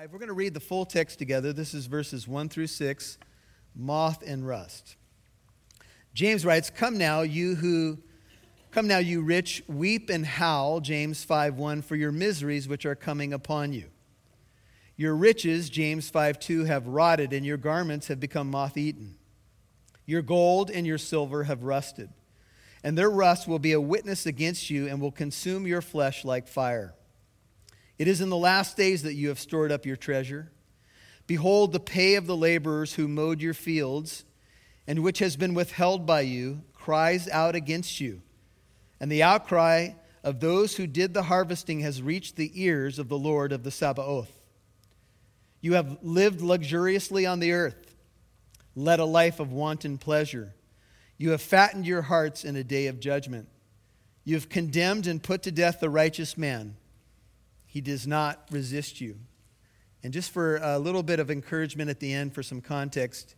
[0.00, 0.12] Uh, 5.
[0.12, 1.52] We're going to read the full text together.
[1.52, 3.18] This is verses 1 through 6,
[3.74, 4.96] moth and rust.
[6.14, 7.98] James writes, "Come now, you who
[8.70, 13.34] come now you rich, weep and howl, James 5:1 for your miseries which are coming
[13.34, 13.90] upon you.
[14.96, 19.16] Your riches, James 5:2 have rotted and your garments have become moth-eaten.
[20.06, 22.08] Your gold and your silver have rusted,
[22.82, 26.48] and their rust will be a witness against you and will consume your flesh like
[26.48, 26.94] fire."
[28.00, 30.50] It is in the last days that you have stored up your treasure.
[31.26, 34.24] Behold, the pay of the laborers who mowed your fields,
[34.86, 38.22] and which has been withheld by you, cries out against you.
[39.00, 39.90] And the outcry
[40.24, 43.70] of those who did the harvesting has reached the ears of the Lord of the
[43.70, 44.32] Sabaoth.
[45.60, 47.94] You have lived luxuriously on the earth,
[48.74, 50.54] led a life of wanton pleasure.
[51.18, 53.46] You have fattened your hearts in a day of judgment.
[54.24, 56.76] You have condemned and put to death the righteous man
[57.70, 59.16] he does not resist you.
[60.02, 63.36] And just for a little bit of encouragement at the end, for some context,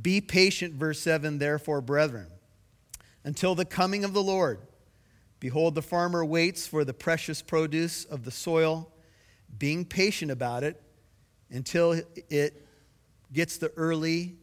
[0.00, 2.28] be patient, verse 7, therefore, brethren,
[3.22, 4.60] until the coming of the Lord.
[5.40, 8.90] Behold, the farmer waits for the precious produce of the soil,
[9.58, 10.82] being patient about it
[11.50, 12.66] until it
[13.30, 14.36] gets the early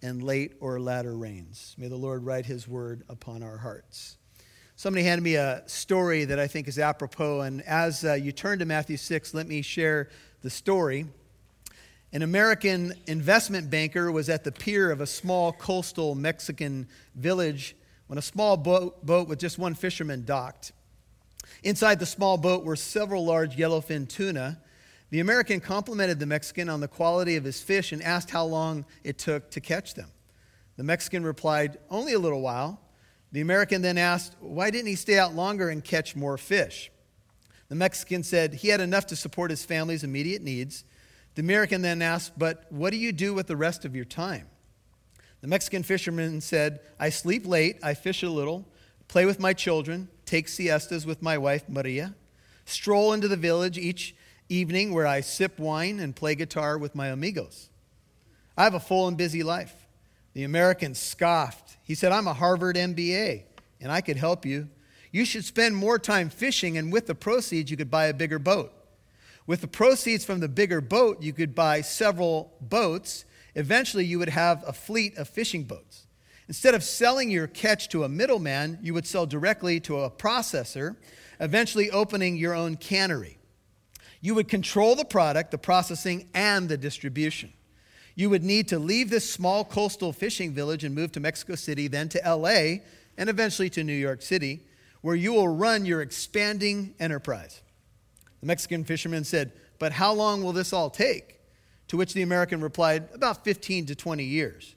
[0.00, 1.74] and late or latter rains.
[1.76, 4.16] May the Lord write his word upon our hearts.
[4.78, 8.58] Somebody handed me a story that I think is apropos, and as uh, you turn
[8.58, 10.10] to Matthew 6, let me share
[10.42, 11.06] the story.
[12.12, 17.74] An American investment banker was at the pier of a small coastal Mexican village
[18.08, 20.72] when a small boat, boat with just one fisherman docked.
[21.62, 24.60] Inside the small boat were several large yellowfin tuna.
[25.08, 28.84] The American complimented the Mexican on the quality of his fish and asked how long
[29.04, 30.10] it took to catch them.
[30.76, 32.82] The Mexican replied, Only a little while.
[33.36, 36.90] The American then asked, Why didn't he stay out longer and catch more fish?
[37.68, 40.84] The Mexican said he had enough to support his family's immediate needs.
[41.34, 44.46] The American then asked, But what do you do with the rest of your time?
[45.42, 48.64] The Mexican fisherman said, I sleep late, I fish a little,
[49.06, 52.14] play with my children, take siestas with my wife Maria,
[52.64, 54.16] stroll into the village each
[54.48, 57.68] evening where I sip wine and play guitar with my amigos.
[58.56, 59.85] I have a full and busy life.
[60.36, 61.78] The American scoffed.
[61.82, 63.44] He said, I'm a Harvard MBA,
[63.80, 64.68] and I could help you.
[65.10, 68.38] You should spend more time fishing, and with the proceeds, you could buy a bigger
[68.38, 68.70] boat.
[69.46, 73.24] With the proceeds from the bigger boat, you could buy several boats.
[73.54, 76.06] Eventually, you would have a fleet of fishing boats.
[76.48, 80.96] Instead of selling your catch to a middleman, you would sell directly to a processor,
[81.40, 83.38] eventually opening your own cannery.
[84.20, 87.54] You would control the product, the processing, and the distribution.
[88.16, 91.86] You would need to leave this small coastal fishing village and move to Mexico City,
[91.86, 92.80] then to LA,
[93.18, 94.62] and eventually to New York City,
[95.02, 97.60] where you will run your expanding enterprise.
[98.40, 101.40] The Mexican fisherman said, But how long will this all take?
[101.88, 104.74] To which the American replied, About 15 to 20 years.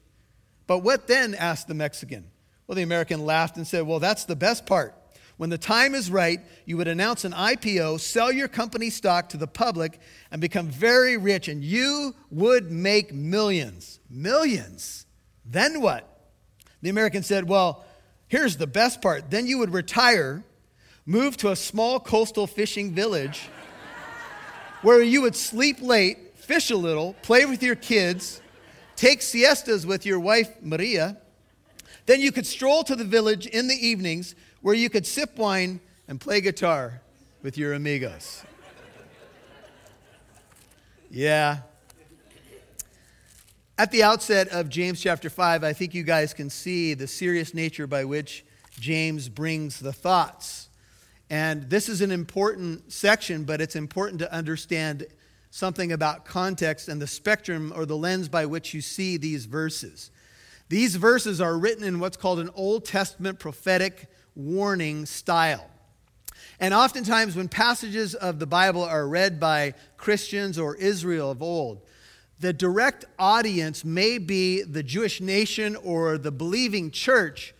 [0.66, 1.34] But what then?
[1.34, 2.30] asked the Mexican.
[2.66, 4.94] Well, the American laughed and said, Well, that's the best part.
[5.40, 9.38] When the time is right, you would announce an IPO, sell your company stock to
[9.38, 9.98] the public,
[10.30, 14.00] and become very rich, and you would make millions.
[14.10, 15.06] Millions.
[15.46, 16.06] Then what?
[16.82, 17.86] The American said, Well,
[18.28, 19.30] here's the best part.
[19.30, 20.44] Then you would retire,
[21.06, 23.48] move to a small coastal fishing village
[24.82, 28.42] where you would sleep late, fish a little, play with your kids,
[28.94, 31.16] take siestas with your wife, Maria.
[32.04, 35.80] Then you could stroll to the village in the evenings where you could sip wine
[36.08, 37.00] and play guitar
[37.42, 38.44] with your amigos.
[41.10, 41.58] Yeah.
[43.78, 47.54] At the outset of James chapter 5, I think you guys can see the serious
[47.54, 48.44] nature by which
[48.78, 50.68] James brings the thoughts.
[51.30, 55.06] And this is an important section, but it's important to understand
[55.50, 60.10] something about context and the spectrum or the lens by which you see these verses.
[60.68, 65.68] These verses are written in what's called an Old Testament prophetic warning style.
[66.58, 71.80] And oftentimes, when passages of the Bible are read by Christians or Israel of old,
[72.38, 77.54] the direct audience may be the Jewish nation or the believing church,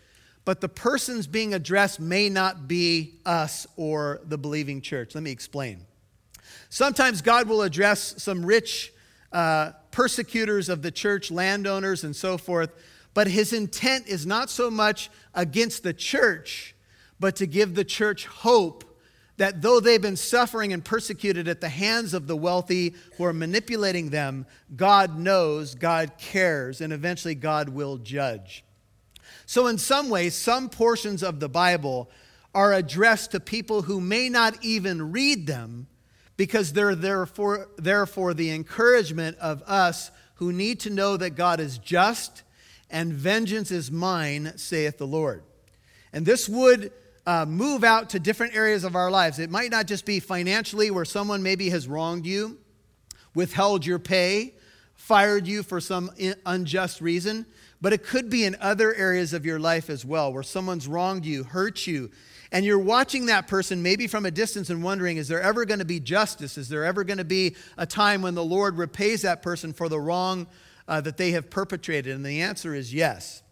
[0.44, 5.14] but the persons being addressed may not be us or the believing church.
[5.14, 5.86] Let me explain.
[6.70, 8.92] Sometimes God will address some rich
[9.32, 12.70] uh, persecutors of the church, landowners, and so forth,
[13.14, 16.74] but his intent is not so much against the church,
[17.18, 18.84] but to give the church hope
[19.36, 23.32] that though they've been suffering and persecuted at the hands of the wealthy who are
[23.32, 24.44] manipulating them,
[24.76, 28.64] God knows, God cares, and eventually God will judge.
[29.46, 32.10] So, in some ways, some portions of the Bible
[32.54, 35.86] are addressed to people who may not even read them
[36.36, 41.30] because they're there for, there for the encouragement of us who need to know that
[41.30, 42.42] God is just
[42.90, 45.42] and vengeance is mine, saith the Lord.
[46.12, 46.92] And this would
[47.26, 49.38] uh, move out to different areas of our lives.
[49.38, 52.58] It might not just be financially, where someone maybe has wronged you,
[53.34, 54.54] withheld your pay,
[54.94, 56.10] fired you for some
[56.44, 57.46] unjust reason,
[57.80, 61.24] but it could be in other areas of your life as well, where someone's wronged
[61.24, 62.10] you, hurt you,
[62.52, 65.78] and you're watching that person maybe from a distance and wondering, is there ever going
[65.78, 66.58] to be justice?
[66.58, 69.88] Is there ever going to be a time when the Lord repays that person for
[69.88, 70.48] the wrong
[70.90, 72.14] uh, that they have perpetrated?
[72.14, 73.42] And the answer is yes.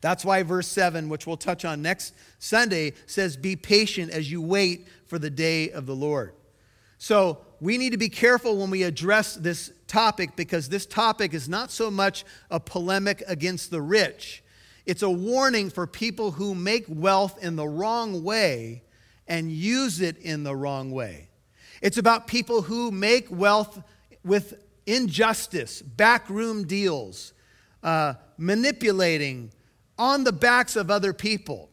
[0.00, 4.40] That's why verse 7, which we'll touch on next Sunday, says, Be patient as you
[4.40, 6.32] wait for the day of the Lord.
[6.98, 11.48] So we need to be careful when we address this topic because this topic is
[11.48, 14.42] not so much a polemic against the rich,
[14.86, 18.84] it's a warning for people who make wealth in the wrong way
[19.26, 21.28] and use it in the wrong way.
[21.82, 23.82] It's about people who make wealth
[24.24, 24.54] with
[24.86, 27.32] injustice, backroom deals,
[27.82, 29.50] uh, manipulating
[29.98, 31.68] on the backs of other people.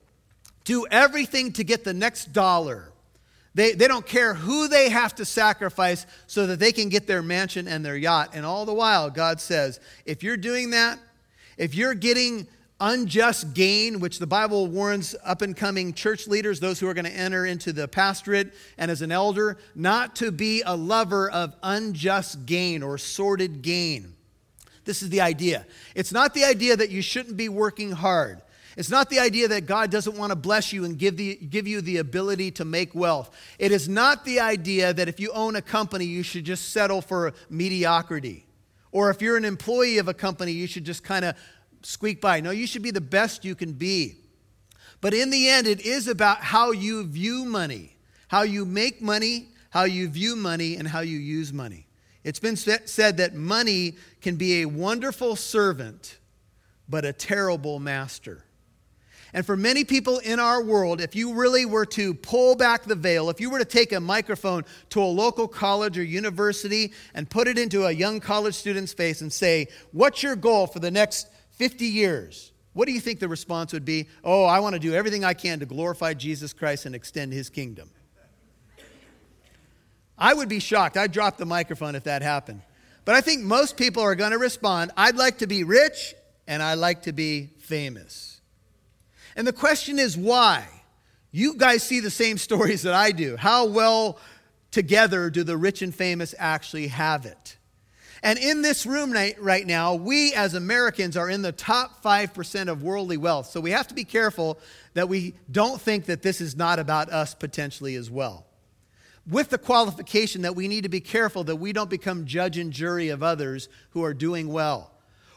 [0.64, 2.92] Do everything to get the next dollar.
[3.56, 7.22] They, they don't care who they have to sacrifice so that they can get their
[7.22, 8.32] mansion and their yacht.
[8.34, 10.98] And all the while, God says, if you're doing that,
[11.58, 12.48] if you're getting
[12.80, 17.06] unjust gain, which the Bible warns up and coming church leaders, those who are going
[17.06, 21.56] to enter into the pastorate and as an elder, not to be a lover of
[21.64, 24.14] unjust gain or sordid gain.
[24.86, 25.66] This is the idea.
[25.96, 28.42] It's not the idea that you shouldn't be working hard.
[28.76, 31.68] It's not the idea that God doesn't want to bless you and give, the, give
[31.68, 33.30] you the ability to make wealth.
[33.60, 37.02] It is not the idea that if you own a company, you should just settle
[37.02, 38.46] for mediocrity.
[38.92, 41.36] Or if you're an employee of a company, you should just kind of
[41.84, 42.40] squeak by.
[42.42, 44.16] No, you should be the best you can be.
[45.02, 47.96] But in the end, it is about how you view money,
[48.30, 51.88] how you make money, how you view money, and how you use money.
[52.24, 56.18] It's been said that money can be a wonderful servant,
[56.88, 58.46] but a terrible master.
[59.34, 62.96] And for many people in our world, if you really were to pull back the
[62.96, 67.28] veil, if you were to take a microphone to a local college or university and
[67.28, 70.92] put it into a young college student's face and say, What's your goal for the
[70.92, 74.08] next 50 years, what do you think the response would be?
[74.24, 77.50] Oh, I want to do everything I can to glorify Jesus Christ and extend his
[77.50, 77.90] kingdom.
[80.18, 80.98] I would be shocked.
[80.98, 82.62] I'd drop the microphone if that happened.
[83.06, 86.16] But I think most people are going to respond I'd like to be rich
[86.48, 88.42] and I'd like to be famous.
[89.36, 90.68] And the question is why?
[91.32, 93.36] You guys see the same stories that I do.
[93.38, 94.20] How well
[94.72, 97.58] together do the rich and famous actually have it?
[98.24, 102.82] And in this room right now, we as Americans are in the top 5% of
[102.82, 103.48] worldly wealth.
[103.48, 104.58] So we have to be careful
[104.94, 108.46] that we don't think that this is not about us potentially as well.
[109.30, 112.72] With the qualification that we need to be careful that we don't become judge and
[112.72, 114.92] jury of others who are doing well.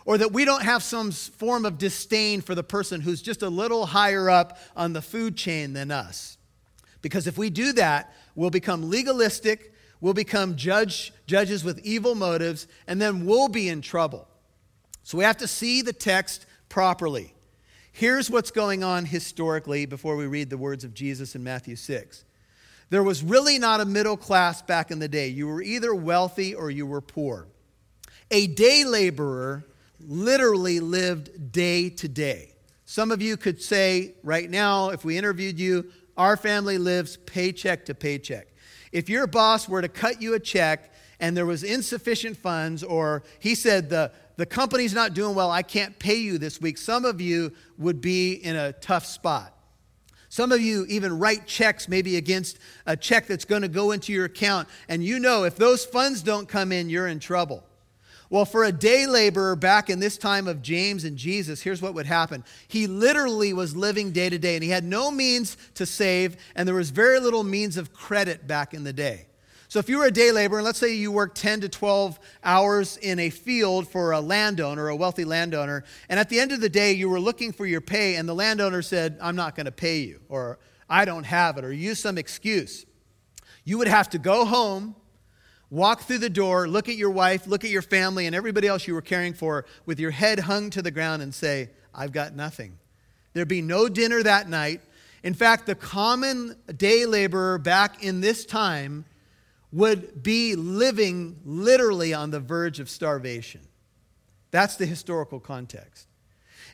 [0.05, 3.49] Or that we don't have some form of disdain for the person who's just a
[3.49, 6.39] little higher up on the food chain than us.
[7.03, 12.67] Because if we do that, we'll become legalistic We'll become judge, judges with evil motives,
[12.87, 14.29] and then we'll be in trouble.
[15.03, 17.33] So we have to see the text properly.
[17.93, 22.25] Here's what's going on historically before we read the words of Jesus in Matthew 6.
[22.91, 25.29] There was really not a middle class back in the day.
[25.29, 27.49] You were either wealthy or you were poor.
[28.31, 29.65] A day laborer
[30.01, 32.53] literally lived day to day.
[32.85, 37.85] Some of you could say right now, if we interviewed you, our family lives paycheck
[37.87, 38.49] to paycheck.
[38.93, 43.23] If your boss were to cut you a check and there was insufficient funds, or
[43.39, 47.05] he said, the, the company's not doing well, I can't pay you this week, some
[47.05, 49.53] of you would be in a tough spot.
[50.29, 54.13] Some of you even write checks maybe against a check that's going to go into
[54.13, 57.65] your account, and you know if those funds don't come in, you're in trouble.
[58.29, 61.95] Well, for a day laborer back in this time of James and Jesus, here's what
[61.95, 62.45] would happen.
[62.67, 66.67] He literally was living day to day, and he had no means to save, and
[66.67, 69.27] there was very little means of credit back in the day.
[69.69, 72.21] So, if you were a day laborer, and let's say you worked 10 to 12
[72.45, 76.61] hours in a field for a landowner, a wealthy landowner, and at the end of
[76.61, 79.67] the day, you were looking for your pay, and the landowner said, I'm not going
[79.67, 82.87] to pay you, or I don't have it, or use some excuse,
[83.65, 84.95] you would have to go home
[85.71, 88.87] walk through the door, look at your wife, look at your family, and everybody else
[88.87, 92.35] you were caring for with your head hung to the ground and say, I've got
[92.35, 92.79] nothing.
[93.33, 94.81] There'd be no dinner that night.
[95.23, 99.05] In fact, the common day laborer back in this time
[99.73, 103.61] would be living literally on the verge of starvation.
[104.51, 106.07] That's the historical context.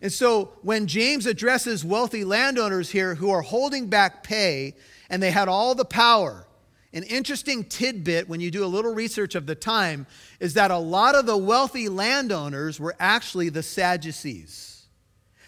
[0.02, 4.74] And so when James addresses wealthy landowners here who are holding back pay
[5.08, 6.46] and they had all the power,
[6.94, 10.06] An interesting tidbit when you do a little research of the time
[10.40, 14.84] is that a lot of the wealthy landowners were actually the Sadducees.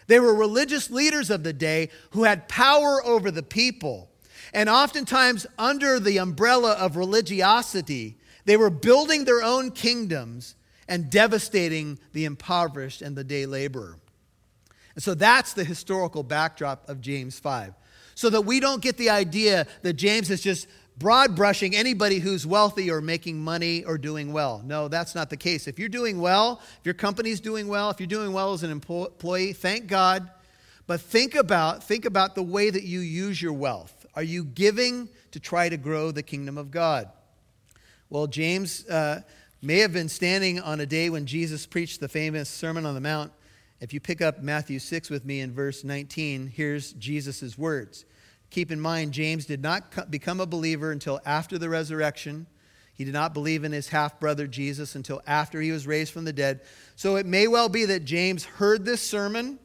[0.07, 4.11] They were religious leaders of the day who had power over the people.
[4.53, 10.55] And oftentimes, under the umbrella of religiosity, they were building their own kingdoms
[10.89, 13.99] and devastating the impoverished and the day laborer.
[14.95, 17.75] And so that's the historical backdrop of James 5.
[18.15, 22.47] So that we don't get the idea that James is just broad brushing anybody who's
[22.47, 24.63] wealthy or making money or doing well.
[24.65, 25.67] No, that's not the case.
[25.67, 28.71] If you're doing well, if your company's doing well, if you're doing well as an
[28.71, 30.31] employee, thank God.
[30.87, 34.07] But think about think about the way that you use your wealth.
[34.15, 37.09] Are you giving to try to grow the kingdom of God?
[38.11, 39.23] Well, James uh,
[39.63, 43.01] may have been standing on a day when Jesus preached the famous Sermon on the
[43.01, 43.33] Mount.
[43.81, 48.05] If you pick up Matthew 6 with me in verse 19, here's Jesus' words.
[48.55, 52.47] Keep in mind, James did not become a believer until after the resurrection.
[52.95, 56.25] He did not believe in his half brother Jesus until after he was raised from
[56.25, 56.61] the dead.
[56.95, 59.59] So it may well be that James heard this sermon.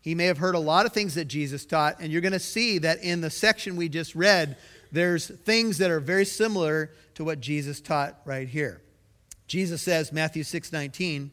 [0.00, 2.00] He may have heard a lot of things that Jesus taught.
[2.00, 4.56] And you're going to see that in the section we just read,
[4.90, 8.80] there's things that are very similar to what Jesus taught right here.
[9.48, 11.30] Jesus says, Matthew 6 19,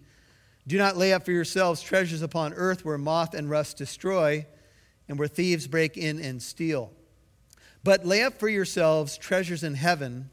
[0.67, 4.45] Do not lay up for yourselves treasures upon earth where moth and rust destroy
[5.07, 6.91] and where thieves break in and steal.
[7.87, 10.29] But lay up for yourselves treasures in heaven,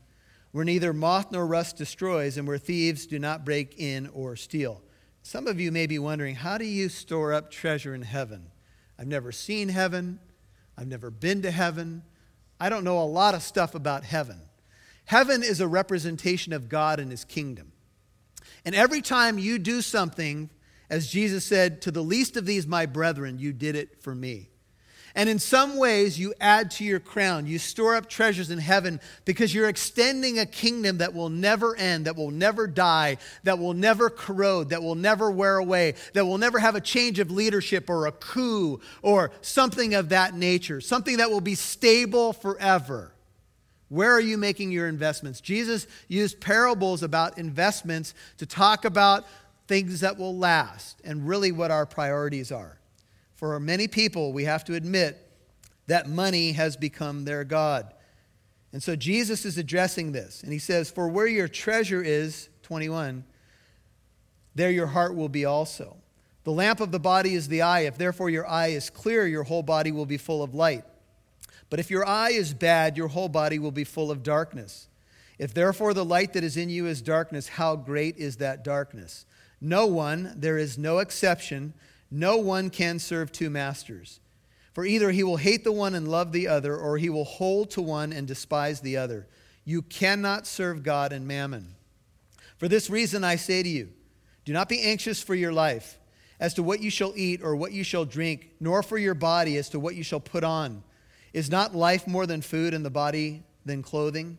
[0.51, 4.83] where neither moth nor rust destroys, and where thieves do not break in or steal.
[5.23, 8.51] Some of you may be wondering, how do you store up treasure in heaven?
[8.99, 10.19] I've never seen heaven.
[10.77, 12.03] I've never been to heaven.
[12.59, 14.41] I don't know a lot of stuff about heaven.
[15.05, 17.71] Heaven is a representation of God and his kingdom.
[18.65, 20.51] And every time you do something,
[20.91, 24.51] as Jesus said, to the least of these, my brethren, you did it for me.
[25.17, 27.47] And in some ways, you add to your crown.
[27.47, 32.07] You store up treasures in heaven because you're extending a kingdom that will never end,
[32.07, 36.39] that will never die, that will never corrode, that will never wear away, that will
[36.39, 41.19] never have a change of leadership or a coup or something of that nature, something
[41.19, 43.13] that will be stable forever.
[43.89, 45.41] Where are you making your investments?
[45.41, 49.25] Jesus used parables about investments to talk about
[49.69, 52.79] things that will last and really what our priorities are.
[53.35, 55.21] For many people, we have to admit
[55.87, 57.93] that money has become their God.
[58.73, 60.43] And so Jesus is addressing this.
[60.43, 63.25] And he says, For where your treasure is, 21,
[64.55, 65.97] there your heart will be also.
[66.45, 67.81] The lamp of the body is the eye.
[67.81, 70.85] If therefore your eye is clear, your whole body will be full of light.
[71.71, 74.89] But if your eye is bad, your whole body will be full of darkness.
[75.39, 79.27] If therefore the light that is in you is darkness, how great is that darkness?
[79.61, 81.75] No one, there is no exception,
[82.11, 84.21] no one can serve two masters.
[84.73, 87.71] For either he will hate the one and love the other, or he will hold
[87.73, 89.29] to one and despise the other.
[89.65, 91.77] You cannot serve God and mammon.
[92.59, 93.91] For this reason I say to you
[94.45, 95.99] do not be anxious for your life
[96.41, 99.57] as to what you shall eat or what you shall drink, nor for your body
[99.57, 100.83] as to what you shall put on.
[101.33, 104.39] Is not life more than food and the body than clothing?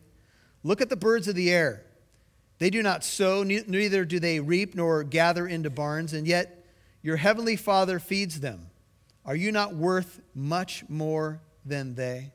[0.62, 1.82] Look at the birds of the air.
[2.58, 6.55] They do not sow, neither do they reap nor gather into barns, and yet
[7.06, 8.66] your heavenly Father feeds them.
[9.24, 12.32] Are you not worth much more than they?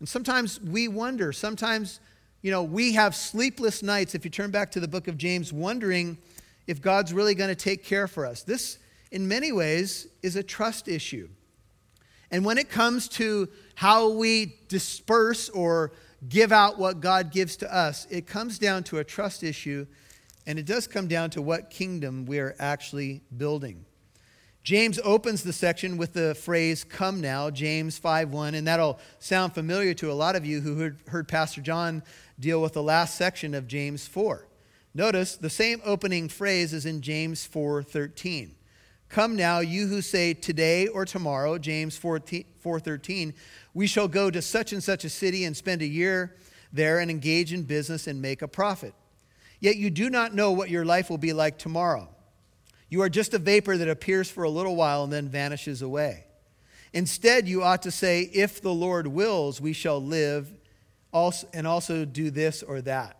[0.00, 2.00] And sometimes we wonder, sometimes,
[2.42, 5.52] you know, we have sleepless nights, if you turn back to the book of James,
[5.52, 6.18] wondering
[6.66, 8.42] if God's really going to take care for us.
[8.42, 8.78] This,
[9.12, 11.28] in many ways, is a trust issue.
[12.32, 15.92] And when it comes to how we disperse or
[16.28, 19.86] give out what God gives to us, it comes down to a trust issue
[20.46, 23.84] and it does come down to what kingdom we are actually building.
[24.64, 29.92] James opens the section with the phrase come now james 5.1 and that'll sound familiar
[29.92, 32.02] to a lot of you who heard, pastor john
[32.40, 34.48] deal with the last section of james 4
[34.94, 38.52] notice the same opening phrase is in james 4.13
[39.10, 43.34] come now you who say today or tomorrow james 4 4.13
[43.74, 46.36] we shall go to such and such a city and spend a year
[46.72, 48.94] there and engage in business and make a profit
[49.64, 52.10] Yet you do not know what your life will be like tomorrow.
[52.90, 56.26] You are just a vapor that appears for a little while and then vanishes away.
[56.92, 60.52] Instead, you ought to say, If the Lord wills, we shall live
[61.14, 63.16] and also do this or that.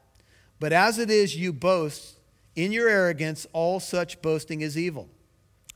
[0.61, 2.19] But as it is, you boast
[2.55, 5.09] in your arrogance, all such boasting is evil.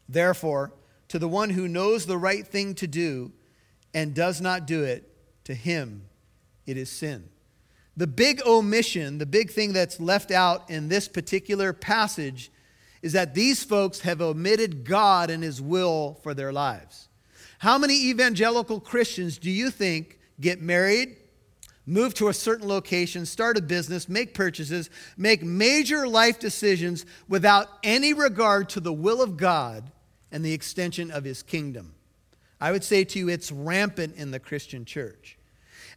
[0.07, 0.75] Therefore,
[1.09, 3.33] to the one who knows the right thing to do
[3.95, 5.11] and does not do it,
[5.45, 6.11] to him
[6.67, 7.31] it is sin.
[7.99, 12.53] The big omission, the big thing that's left out in this particular passage,
[13.03, 17.09] is that these folks have omitted God and His will for their lives.
[17.59, 21.17] How many evangelical Christians do you think get married,
[21.87, 27.67] move to a certain location, start a business, make purchases, make major life decisions without
[27.83, 29.91] any regard to the will of God
[30.31, 31.97] and the extension of his kingdom.
[32.61, 35.38] I would say to you, it's rampant in the Christian church.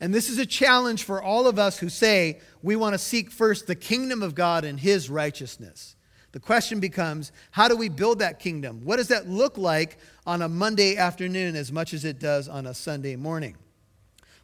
[0.02, 3.30] And this is a challenge for all of us who say we want to seek
[3.30, 5.96] first the kingdom of God and his righteousness.
[6.32, 8.82] The question becomes how do we build that kingdom?
[8.84, 12.66] What does that look like on a Monday afternoon as much as it does on
[12.66, 13.58] a Sunday morning?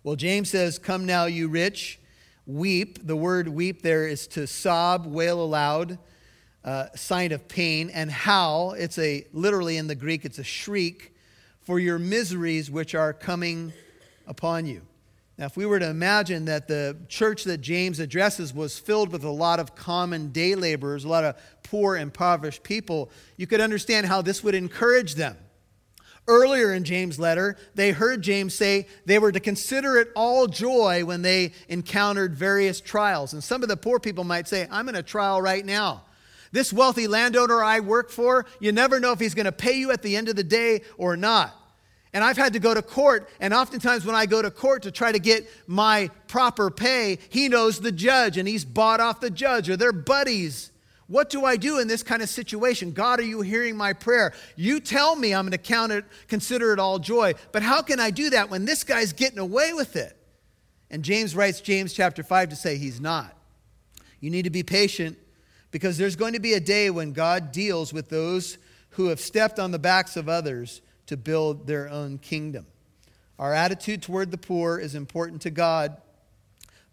[0.04, 2.00] Well, James says, Come now, you rich,
[2.46, 3.08] weep.
[3.08, 5.98] The word weep there is to sob, wail aloud,
[6.64, 8.74] uh, sign of pain, and howl.
[8.74, 11.16] It's a, literally in the Greek, it's a shriek
[11.62, 13.74] for your miseries which are coming
[14.28, 14.84] upon you.
[15.38, 19.24] Now, if we were to imagine that the church that James addresses was filled with
[19.24, 24.08] a lot of common day laborers, a lot of poor, impoverished people, you could understand
[24.08, 25.38] how this would encourage them.
[26.28, 31.06] Earlier in James' letter, they heard James say they were to consider it all joy
[31.06, 33.32] when they encountered various trials.
[33.32, 36.04] And some of the poor people might say, I'm in a trial right now.
[36.52, 39.92] This wealthy landowner I work for, you never know if he's going to pay you
[39.92, 41.56] at the end of the day or not.
[42.14, 44.92] And I've had to go to court, and oftentimes when I go to court to
[44.92, 49.30] try to get my proper pay, he knows the judge and he's bought off the
[49.30, 50.72] judge or they're buddies.
[51.08, 52.92] What do I do in this kind of situation?
[52.92, 54.34] God, are you hearing my prayer?
[54.56, 57.34] You tell me I'm going to count it, consider it all joy.
[57.52, 60.18] But how can I do that when this guy's getting away with it?
[60.90, 63.36] And James writes James chapter 5 to say he's not.
[64.20, 65.18] You need to be patient
[65.72, 68.58] because there's going to be a day when God deals with those
[68.92, 72.66] who have stepped on the backs of others to build their own kingdom.
[73.40, 75.98] Our attitude toward the poor is important to God,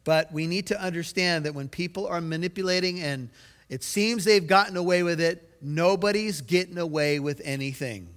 [0.04, 3.30] but we need to understand that when people are manipulating and
[3.68, 5.50] it seems they've gotten away with it.
[5.61, 8.09] Nobody's getting away with anything.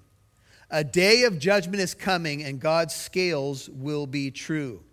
[0.70, 4.84] A day of judgment is coming, and God's scales will be true.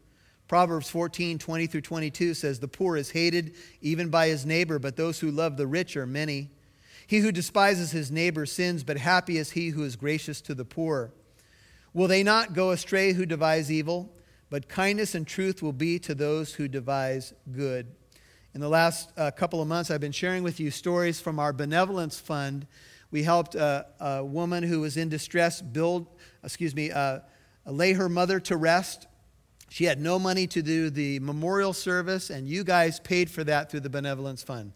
[0.46, 4.96] Proverbs 14, 20 through 22 says, The poor is hated even by his neighbor, but
[4.96, 6.50] those who love the rich are many.
[7.14, 10.64] He who despises his neighbor sins, but happy is he who is gracious to the
[10.64, 11.12] poor.
[11.92, 14.12] Will they not go astray who devise evil?
[14.50, 17.86] But kindness and truth will be to those who devise good.
[18.52, 21.52] In the last uh, couple of months, I've been sharing with you stories from our
[21.52, 22.66] benevolence fund.
[23.12, 26.08] We helped a, a woman who was in distress build,
[26.42, 27.20] excuse me, uh,
[27.64, 29.06] lay her mother to rest.
[29.68, 33.70] She had no money to do the memorial service, and you guys paid for that
[33.70, 34.72] through the benevolence fund.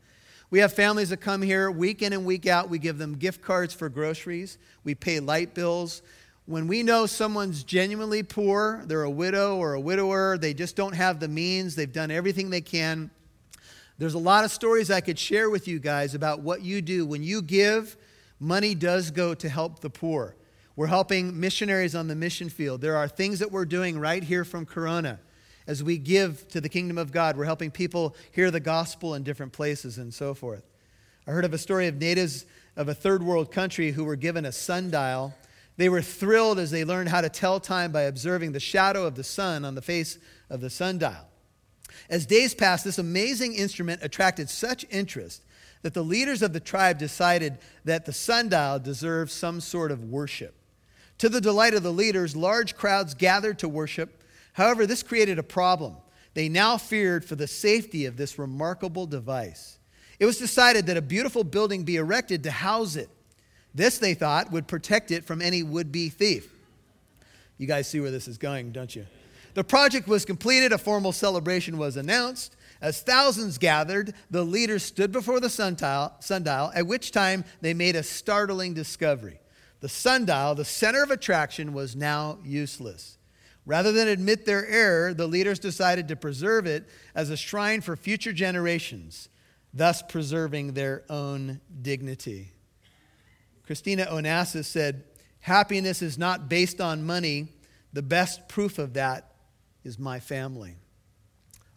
[0.50, 2.70] We have families that come here week in and week out.
[2.70, 4.58] We give them gift cards for groceries.
[4.84, 6.02] We pay light bills.
[6.46, 10.94] When we know someone's genuinely poor, they're a widow or a widower, they just don't
[10.94, 13.10] have the means, they've done everything they can
[13.98, 17.04] there's a lot of stories I could share with you guys about what you do.
[17.04, 17.96] When you give,
[18.38, 20.36] money does go to help the poor.
[20.76, 22.80] We're helping missionaries on the mission field.
[22.80, 25.18] There are things that we're doing right here from Corona.
[25.68, 29.22] As we give to the kingdom of God, we're helping people hear the gospel in
[29.22, 30.64] different places and so forth.
[31.26, 34.46] I heard of a story of natives of a third world country who were given
[34.46, 35.34] a sundial.
[35.76, 39.14] They were thrilled as they learned how to tell time by observing the shadow of
[39.14, 41.28] the sun on the face of the sundial.
[42.08, 45.44] As days passed, this amazing instrument attracted such interest
[45.82, 50.54] that the leaders of the tribe decided that the sundial deserved some sort of worship.
[51.18, 54.17] To the delight of the leaders, large crowds gathered to worship.
[54.58, 55.94] However, this created a problem.
[56.34, 59.78] They now feared for the safety of this remarkable device.
[60.18, 63.08] It was decided that a beautiful building be erected to house it.
[63.72, 66.52] This, they thought, would protect it from any would be thief.
[67.56, 69.06] You guys see where this is going, don't you?
[69.54, 72.56] The project was completed, a formal celebration was announced.
[72.80, 77.94] As thousands gathered, the leaders stood before the sundial, sundial, at which time they made
[77.94, 79.38] a startling discovery.
[79.78, 83.18] The sundial, the center of attraction, was now useless.
[83.68, 87.96] Rather than admit their error, the leaders decided to preserve it as a shrine for
[87.96, 89.28] future generations,
[89.74, 92.50] thus preserving their own dignity.
[93.66, 95.04] Christina Onassis said,
[95.40, 97.48] Happiness is not based on money.
[97.92, 99.34] The best proof of that
[99.84, 100.76] is my family.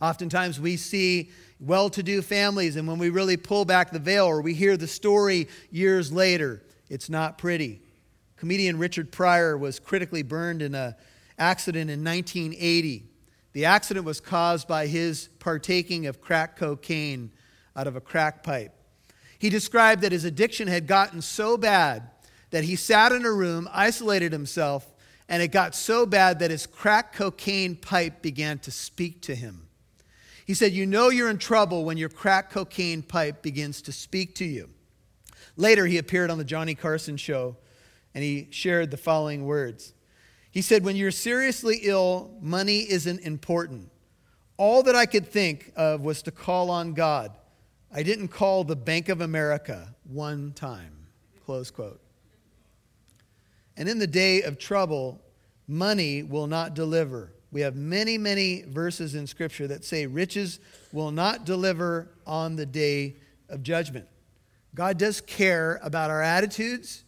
[0.01, 4.27] Oftentimes we see well to do families, and when we really pull back the veil
[4.27, 7.82] or we hear the story years later, it's not pretty.
[8.38, 10.95] Comedian Richard Pryor was critically burned in an
[11.38, 13.06] accident in 1980.
[13.54, 17.32] The accident was caused by his partaking of crack cocaine
[17.76, 18.74] out of a crack pipe.
[19.39, 22.10] He described that his addiction had gotten so bad
[22.52, 24.86] that he sat in a room, isolated himself,
[25.28, 29.67] and it got so bad that his crack cocaine pipe began to speak to him.
[30.46, 34.36] He said, You know you're in trouble when your crack cocaine pipe begins to speak
[34.36, 34.70] to you.
[35.56, 37.56] Later, he appeared on the Johnny Carson show
[38.13, 39.94] and he shared the following words.
[40.52, 43.90] He said, When you're seriously ill, money isn't important.
[44.58, 47.32] all that I could think of was to call on God.
[47.92, 51.08] I didn't call the Bank of America one time.
[51.46, 52.00] Close quote.
[53.76, 55.20] And in the day of trouble,
[55.68, 57.34] money will not deliver.
[57.52, 60.60] We have many, many verses in Scripture that say riches
[60.92, 63.16] will not deliver on the day
[63.50, 64.08] of judgment.
[64.76, 67.04] God does care about our attitudes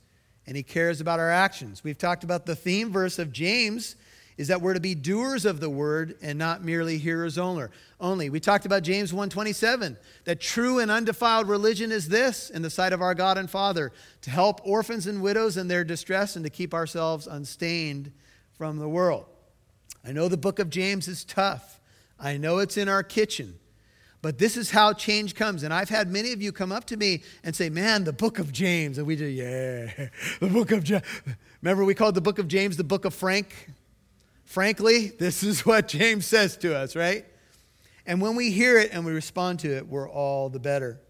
[0.46, 1.84] and He cares about our actions.
[1.84, 3.96] We've talked about the theme verse of James
[4.38, 8.30] is that we're to be doers of the word and not merely hearers only.
[8.30, 12.94] We talked about James 1:27 that true and undefiled religion is this in the sight
[12.94, 16.50] of our God and Father to help orphans and widows in their distress and to
[16.50, 18.12] keep ourselves unstained
[18.58, 19.26] from the world.
[20.04, 21.80] I know the book of James is tough.
[22.20, 23.60] I know it's in our kitchen.
[24.24, 25.64] But this is how change comes.
[25.64, 28.40] And I've had many of you come up to me and say, Man, the book
[28.40, 28.98] of James.
[28.98, 30.08] And we do, yeah,
[30.40, 31.04] the book of James.
[31.62, 33.70] Remember, we called the book of James the book of Frank?
[34.46, 37.26] Frankly, this is what James says to us, right?
[38.06, 41.02] And when we hear it and we respond to it, we're all the better.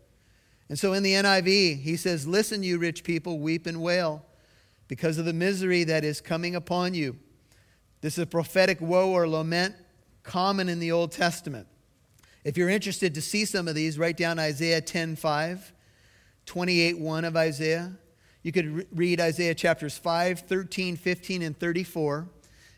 [0.67, 4.25] And so in the NIV, he says, Listen, you rich people, weep and wail
[4.87, 7.15] because of the misery that is coming upon you.
[8.01, 9.75] This is a prophetic woe or lament
[10.23, 11.67] common in the Old Testament.
[12.43, 15.73] If you're interested to see some of these, write down Isaiah 10 5,
[16.45, 17.93] 28 1 of Isaiah.
[18.41, 22.27] You could re- read Isaiah chapters 5, 13, 15, and 34.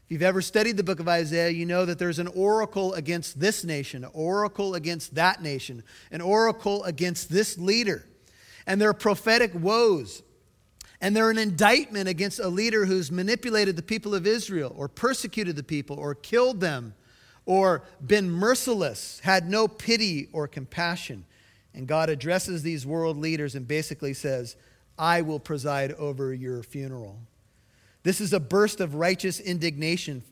[0.06, 3.40] If you've ever studied the book of Isaiah, you know that there's an oracle against
[3.40, 8.06] this nation, an oracle against that nation, an oracle against this leader.
[8.68, 10.22] And they're prophetic woes.
[11.02, 15.56] And they're an indictment against a leader who's manipulated the people of Israel, or persecuted
[15.56, 16.94] the people, or killed them,
[17.46, 21.26] or been merciless, had no pity or compassion.
[21.74, 24.56] And God addresses these world leaders and basically says,
[24.98, 27.20] I will preside over your funeral.
[28.04, 30.24] This is a burst of righteous indignation.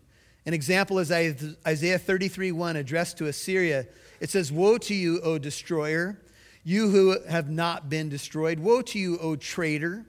[0.46, 3.86] An example is Isaiah 33 1, addressed to Assyria.
[4.20, 6.20] It says, Woe to you, O destroyer,
[6.64, 8.60] you who have not been destroyed.
[8.60, 10.06] Woe to you, O traitor,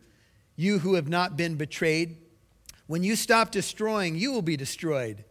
[0.56, 2.16] you who have not been betrayed.
[2.86, 5.24] When you stop destroying, you will be destroyed.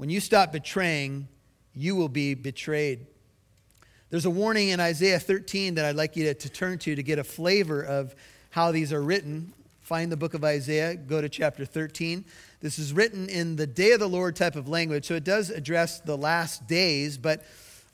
[0.00, 1.28] When you stop betraying,
[1.74, 3.06] you will be betrayed.
[4.08, 7.02] There's a warning in Isaiah 13 that I'd like you to, to turn to to
[7.02, 8.14] get a flavor of
[8.48, 9.52] how these are written.
[9.82, 12.24] Find the book of Isaiah, go to chapter 13.
[12.60, 15.50] This is written in the day of the Lord type of language, so it does
[15.50, 17.44] address the last days, but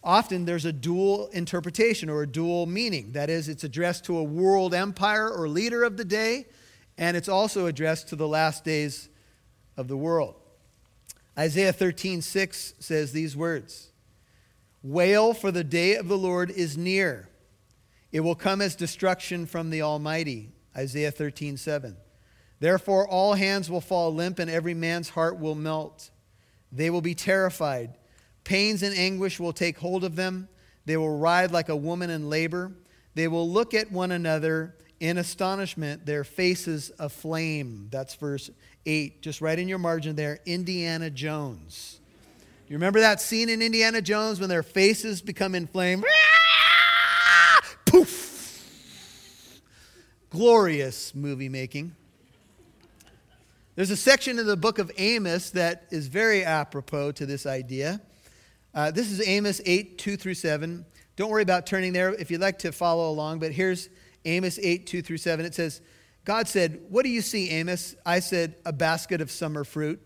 [0.05, 3.11] often there's a dual interpretation or a dual meaning.
[3.15, 6.47] That is, it's addressed to a world empire or leader of the day,
[6.97, 9.09] and it's also addressed to the last days
[9.77, 10.37] of the world.
[11.39, 13.91] Isaiah 13, 6 says these words
[14.83, 17.29] Wail, for the day of the Lord is near.
[18.13, 20.53] It will come as destruction from the Almighty.
[20.77, 21.97] Isaiah 13, 7.
[22.61, 26.11] Therefore, all hands will fall limp, and every man's heart will melt.
[26.73, 27.97] They will be terrified.
[28.45, 30.49] Pains and anguish will take hold of them.
[30.87, 32.73] They will ride like a woman in labor.
[33.15, 37.89] They will look at one another in astonishment, their faces aflame.
[37.91, 38.51] That's verse
[38.87, 39.21] 8.
[39.21, 42.01] Just right in your margin there, Indiana Jones.
[42.69, 46.05] You remember that scene in Indiana Jones when their faces become inflamed?
[47.85, 48.27] Poof!
[50.37, 51.95] glorious movie making.
[53.75, 58.03] There's a section in the book of Amos that is very apropos to this idea.
[58.75, 60.85] Uh, this is Amos 8, 2 through 7.
[61.17, 63.89] Don't worry about turning there if you'd like to follow along, but here's
[64.27, 65.47] Amos 8, 2 through 7.
[65.47, 65.81] It says,
[66.27, 67.95] God said, What do you see, Amos?
[68.05, 70.03] I said, A basket of summer fruit.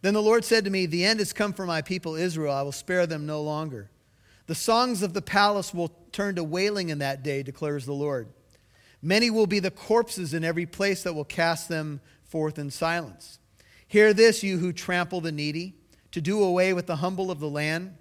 [0.00, 2.54] Then the Lord said to me, The end has come for my people Israel.
[2.54, 3.90] I will spare them no longer.
[4.46, 8.28] The songs of the palace will turn to wailing in that day, declares the Lord.
[9.02, 13.40] Many will be the corpses in every place that will cast them forth in silence.
[13.88, 15.74] Hear this, you who trample the needy,
[16.12, 17.96] to do away with the humble of the land,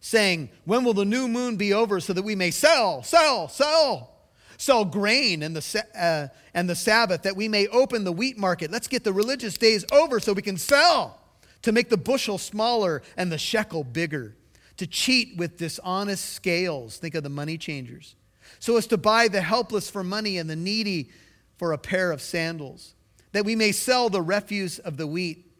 [0.00, 4.15] saying, When will the new moon be over so that we may sell, sell, sell?
[4.58, 8.70] Sell grain and the, uh, and the Sabbath, that we may open the wheat market.
[8.70, 11.20] Let's get the religious days over so we can sell,
[11.62, 14.34] to make the bushel smaller and the shekel bigger,
[14.76, 16.96] to cheat with dishonest scales.
[16.98, 18.16] Think of the money changers
[18.58, 21.10] so as to buy the helpless for money and the needy
[21.56, 22.94] for a pair of sandals,
[23.32, 25.50] that we may sell the refuse of the wheat.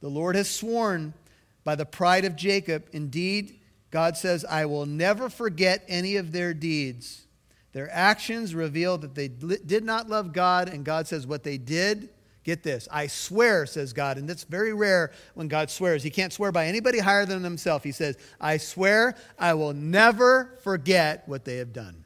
[0.00, 1.14] The Lord has sworn
[1.64, 3.58] by the pride of Jacob, indeed,
[3.90, 7.21] God says, I will never forget any of their deeds.
[7.72, 12.10] Their actions reveal that they did not love God, and God says, What they did,
[12.44, 16.02] get this, I swear, says God, and that's very rare when God swears.
[16.02, 17.82] He can't swear by anybody higher than himself.
[17.82, 22.04] He says, I swear I will never forget what they have done.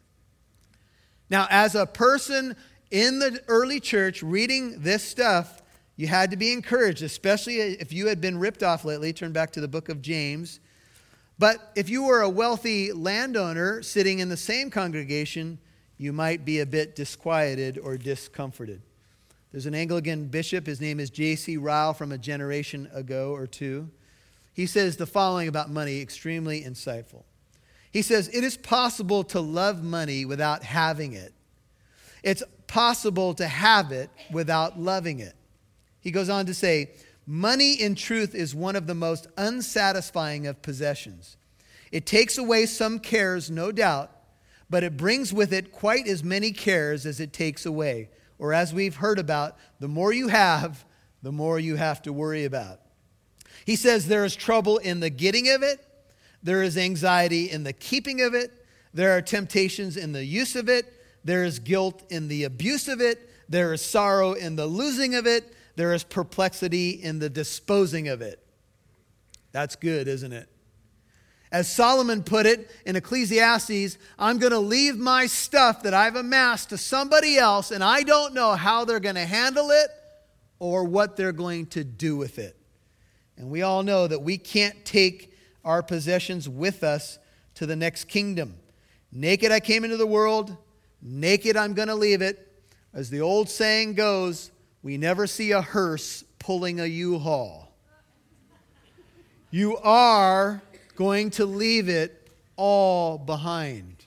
[1.28, 2.54] Now, as a person
[2.90, 5.62] in the early church reading this stuff,
[5.96, 9.12] you had to be encouraged, especially if you had been ripped off lately.
[9.12, 10.60] Turn back to the book of James.
[11.38, 15.58] But if you were a wealthy landowner sitting in the same congregation,
[15.98, 18.80] you might be a bit disquieted or discomforted.
[19.52, 21.56] There's an Anglican bishop, his name is J.C.
[21.56, 23.90] Ryle from a generation ago or two.
[24.52, 27.24] He says the following about money, extremely insightful.
[27.92, 31.32] He says, It is possible to love money without having it.
[32.22, 35.34] It's possible to have it without loving it.
[36.00, 36.90] He goes on to say,
[37.26, 41.36] Money, in truth, is one of the most unsatisfying of possessions.
[41.90, 44.10] It takes away some cares, no doubt,
[44.70, 48.10] but it brings with it quite as many cares as it takes away.
[48.38, 50.84] Or, as we've heard about, the more you have,
[51.22, 52.80] the more you have to worry about.
[53.64, 55.84] He says there is trouble in the getting of it,
[56.42, 60.68] there is anxiety in the keeping of it, there are temptations in the use of
[60.68, 60.92] it,
[61.24, 65.26] there is guilt in the abuse of it, there is sorrow in the losing of
[65.26, 68.42] it, there is perplexity in the disposing of it.
[69.52, 70.48] That's good, isn't it?
[71.52, 76.70] As Solomon put it in Ecclesiastes, I'm going to leave my stuff that I've amassed
[76.70, 79.88] to somebody else, and I don't know how they're going to handle it
[80.58, 82.56] or what they're going to do with it.
[83.36, 85.32] And we all know that we can't take
[85.64, 87.18] our possessions with us
[87.54, 88.56] to the next kingdom.
[89.12, 90.56] Naked I came into the world,
[91.00, 92.42] naked I'm going to leave it.
[92.92, 94.50] As the old saying goes,
[94.86, 97.74] we never see a hearse pulling a U haul.
[99.50, 100.62] You are
[100.94, 104.06] going to leave it all behind.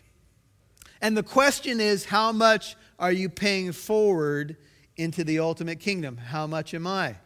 [1.01, 4.55] And the question is how much are you paying forward
[4.95, 6.15] into the ultimate kingdom?
[6.15, 7.17] How much am I?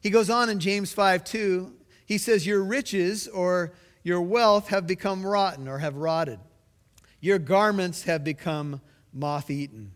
[0.00, 1.72] He goes on in James 5 2.
[2.06, 3.72] He says, Your riches or
[4.04, 6.38] your wealth have become rotten or have rotted.
[7.18, 8.80] Your garments have become
[9.12, 9.90] moth eaten.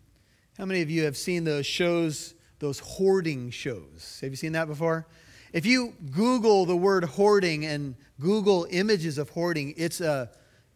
[0.58, 4.18] How many of you have seen those shows, those hoarding shows?
[4.20, 5.06] Have you seen that before?
[5.52, 10.30] If you Google the word hoarding and Google images of hoarding, it's a,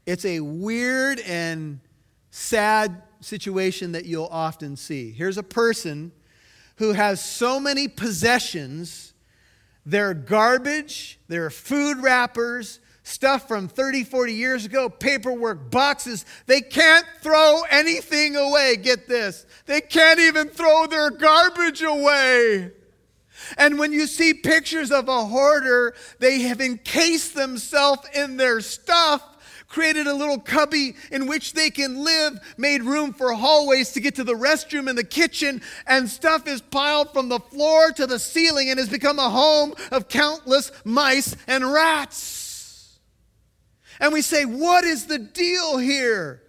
[0.06, 1.80] it's a weird and
[2.30, 5.10] sad situation that you'll often see.
[5.10, 6.12] Here's a person
[6.76, 9.12] who has so many possessions
[9.86, 12.80] they're garbage, they're food wrappers,
[13.10, 16.24] stuff from 30, 40 years ago, paperwork, boxes.
[16.46, 18.76] They can't throw anything away.
[18.76, 19.46] Get this.
[19.66, 22.70] They can't even throw their garbage away.
[23.58, 29.26] And when you see pictures of a hoarder, they have encased themselves in their stuff
[29.70, 34.16] created a little cubby in which they can live, made room for hallways to get
[34.16, 38.18] to the restroom and the kitchen, and stuff is piled from the floor to the
[38.18, 42.39] ceiling and has become a home of countless mice and rats.
[44.00, 46.42] And we say, What is the deal here?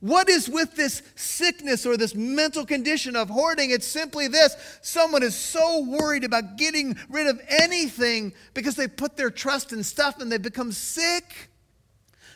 [0.00, 3.70] What is with this sickness or this mental condition of hoarding?
[3.70, 9.16] It's simply this someone is so worried about getting rid of anything because they put
[9.16, 11.50] their trust in stuff and they become sick.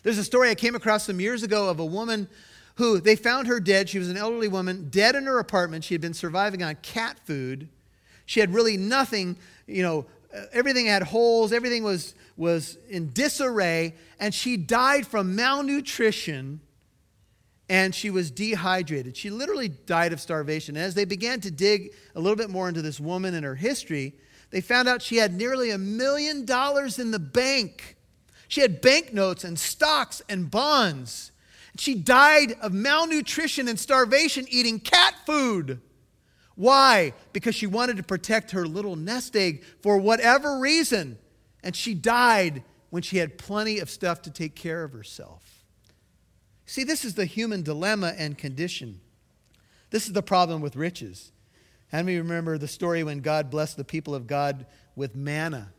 [0.02, 2.28] There's a story I came across some years ago of a woman
[2.76, 3.88] who they found her dead.
[3.88, 5.84] She was an elderly woman, dead in her apartment.
[5.84, 7.68] She had been surviving on cat food.
[8.26, 9.36] She had really nothing,
[9.68, 15.36] you know, uh, everything had holes, everything was, was in disarray, and she died from
[15.36, 16.60] malnutrition
[17.68, 19.16] and she was dehydrated.
[19.16, 20.76] She literally died of starvation.
[20.76, 23.54] And As they began to dig a little bit more into this woman and her
[23.54, 24.14] history,
[24.50, 27.96] they found out she had nearly a million dollars in the bank.
[28.48, 31.32] She had banknotes and stocks and bonds.
[31.78, 35.80] She died of malnutrition and starvation eating cat food.
[36.54, 37.14] Why?
[37.32, 41.16] Because she wanted to protect her little nest egg for whatever reason.
[41.62, 45.64] And she died when she had plenty of stuff to take care of herself.
[46.66, 49.01] See, this is the human dilemma and condition.
[49.90, 51.33] This is the problem with riches.
[51.90, 55.72] How many remember the story when God blessed the people of God with manna?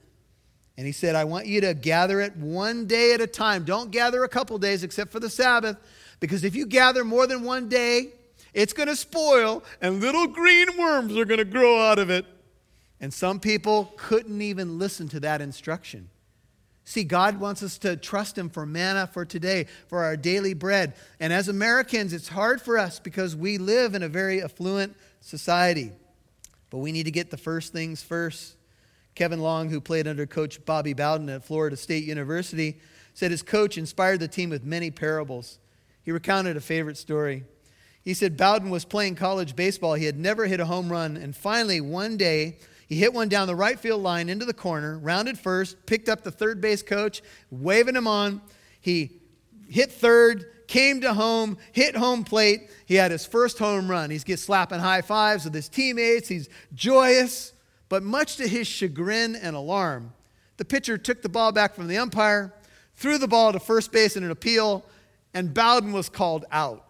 [0.78, 3.64] And he said, I want you to gather it one day at a time.
[3.64, 5.78] Don't gather a couple days except for the Sabbath,
[6.20, 8.10] because if you gather more than one day,
[8.54, 12.26] it's going to spoil and little green worms are going to grow out of it.
[13.04, 16.10] And some people couldn't even listen to that instruction.
[16.86, 20.94] See, God wants us to trust Him for manna for today, for our daily bread.
[21.20, 25.92] And as Americans, it's hard for us because we live in a very affluent society.
[26.70, 28.56] But we need to get the first things first.
[29.16, 32.80] Kevin Long, who played under coach Bobby Bowden at Florida State University,
[33.14, 35.60] said his coach inspired the team with many parables.
[36.04, 37.44] He recounted a favorite story.
[38.02, 39.96] He said Bowden was playing college baseball.
[39.96, 41.18] He had never hit a home run.
[41.18, 44.98] And finally, one day, he hit one down the right field line into the corner,
[44.98, 48.42] rounded first, picked up the third base coach, waving him on.
[48.80, 49.22] He
[49.70, 52.70] hit third, came to home, hit home plate.
[52.86, 54.10] He had his first home run.
[54.10, 56.28] He's get slapping high fives with his teammates.
[56.28, 57.54] He's joyous.
[57.90, 60.14] But much to his chagrin and alarm,
[60.58, 62.54] the pitcher took the ball back from the umpire,
[62.96, 64.86] threw the ball to first base in an appeal,
[65.34, 66.86] and Bowden was called out.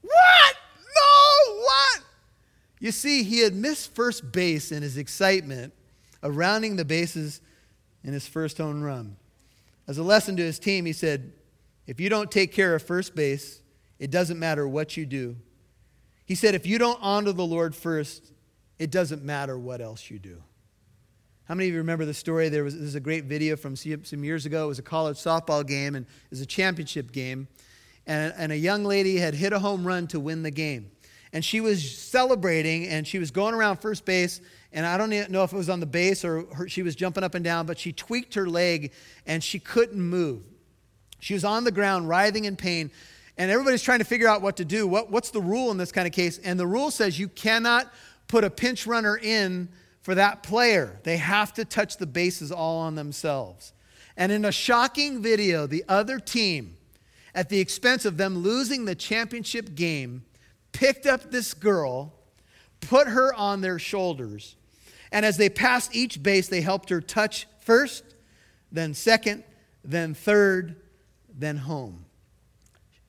[0.00, 0.56] What?
[0.78, 2.02] No, what?
[2.82, 5.72] You see, he had missed first base in his excitement
[6.20, 7.40] of rounding the bases
[8.02, 9.14] in his first home run.
[9.86, 11.32] As a lesson to his team, he said,
[11.86, 13.62] If you don't take care of first base,
[14.00, 15.36] it doesn't matter what you do.
[16.24, 18.32] He said, If you don't honor the Lord first,
[18.80, 20.42] it doesn't matter what else you do.
[21.44, 22.48] How many of you remember the story?
[22.48, 24.64] There was, was a great video from some years ago.
[24.64, 27.46] It was a college softball game, and it was a championship game.
[28.08, 30.90] And, and a young lady had hit a home run to win the game.
[31.32, 34.40] And she was celebrating, and she was going around first base,
[34.72, 37.24] and I don't know if it was on the base or her, she was jumping
[37.24, 38.92] up and down, but she tweaked her leg
[39.26, 40.42] and she couldn't move.
[41.20, 42.90] She was on the ground, writhing in pain,
[43.36, 44.86] and everybody's trying to figure out what to do.
[44.86, 46.38] What, what's the rule in this kind of case?
[46.38, 47.92] And the rule says you cannot
[48.28, 49.68] put a pinch runner in
[50.00, 50.98] for that player.
[51.02, 53.72] They have to touch the bases all on themselves.
[54.16, 56.76] And in a shocking video, the other team,
[57.34, 60.24] at the expense of them losing the championship game,
[60.72, 62.12] picked up this girl,
[62.80, 64.56] put her on their shoulders,
[65.12, 68.02] and as they passed each base, they helped her touch first,
[68.72, 69.44] then second,
[69.84, 70.76] then third,
[71.28, 72.06] then home.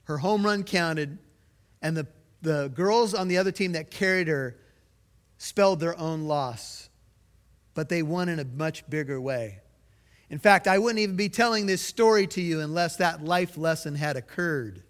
[0.03, 1.17] Her home run counted,
[1.81, 2.07] and the,
[2.41, 4.57] the girls on the other team that carried her
[5.37, 6.89] spelled their own loss,
[7.73, 9.59] but they won in a much bigger way.
[10.29, 13.95] In fact, I wouldn't even be telling this story to you unless that life lesson
[13.95, 14.83] had occurred.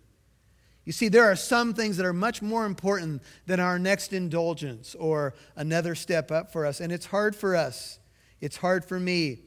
[0.86, 4.96] You see, there are some things that are much more important than our next indulgence
[4.96, 6.82] or another step up for us.
[6.82, 8.00] And it's hard for us.
[8.42, 9.40] It's hard for me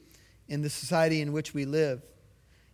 [0.47, 2.01] in the society in which we live.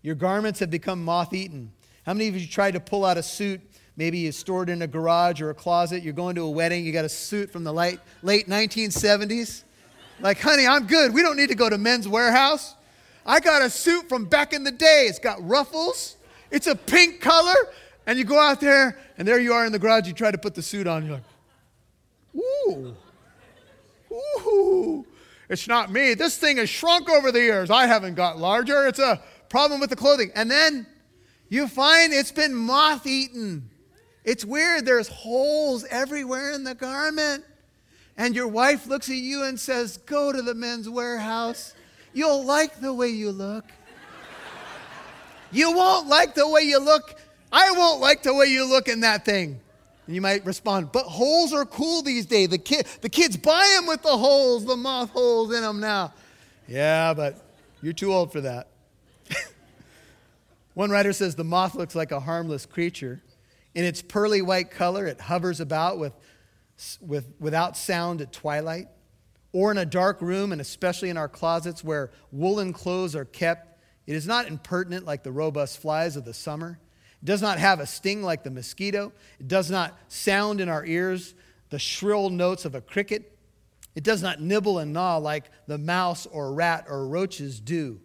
[0.01, 1.71] Your garments have become moth eaten.
[2.05, 3.61] How many of you tried to pull out a suit?
[3.95, 6.01] Maybe you stored in a garage or a closet.
[6.01, 6.85] You're going to a wedding.
[6.85, 9.63] You got a suit from the late, late 1970s.
[10.19, 11.13] Like, honey, I'm good.
[11.13, 12.73] We don't need to go to Men's Wearhouse.
[13.25, 15.05] I got a suit from back in the day.
[15.07, 16.17] It's got ruffles.
[16.51, 17.55] It's a pink color.
[18.05, 20.37] And you go out there, and there you are in the garage, you try to
[20.37, 21.23] put the suit on, you're like,
[22.35, 22.95] ooh,
[24.11, 25.05] ooh,
[25.49, 26.13] it's not me.
[26.13, 27.69] This thing has shrunk over the years.
[27.69, 28.87] I haven't got larger.
[28.87, 30.31] It's a problem with the clothing.
[30.35, 30.87] And then
[31.49, 33.69] you find it's been moth eaten.
[34.23, 34.85] It's weird.
[34.85, 37.43] There's holes everywhere in the garment.
[38.17, 41.73] And your wife looks at you and says, Go to the Men's Wearhouse.
[42.13, 43.65] You'll like the way you look.
[45.51, 47.19] You won't like the way you look
[47.53, 49.59] I won't like the way you look in that thing.
[50.07, 52.49] And you might respond, but holes are cool these days.
[52.49, 56.13] The, kid, the kids buy them with the holes, the moth holes in them now.
[56.67, 57.39] Yeah, but
[57.81, 58.67] you're too old for that.
[60.73, 63.21] One writer says the moth looks like a harmless creature.
[63.75, 66.13] In its pearly white color, it hovers about with,
[66.99, 68.87] with, without sound at twilight,
[69.53, 73.79] or in a dark room, and especially in our closets where woolen clothes are kept.
[74.05, 76.79] It is not impertinent like the robust flies of the summer.
[77.23, 79.13] It does not have a sting like the mosquito.
[79.39, 81.33] It does not sound in our ears
[81.69, 83.37] the shrill notes of a cricket.
[83.95, 88.01] It does not nibble and gnaw like the mouse or rat or roaches do,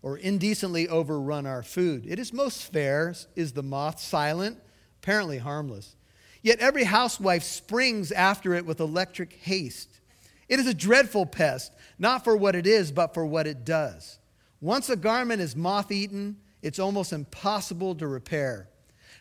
[0.00, 2.06] or indecently overrun our food.
[2.08, 4.58] It is most fair, is the moth, silent,
[5.02, 5.94] apparently harmless.
[6.40, 10.00] Yet every housewife springs after it with electric haste.
[10.48, 14.18] It is a dreadful pest, not for what it is, but for what it does.
[14.62, 18.70] Once a garment is moth eaten, it's almost impossible to repair.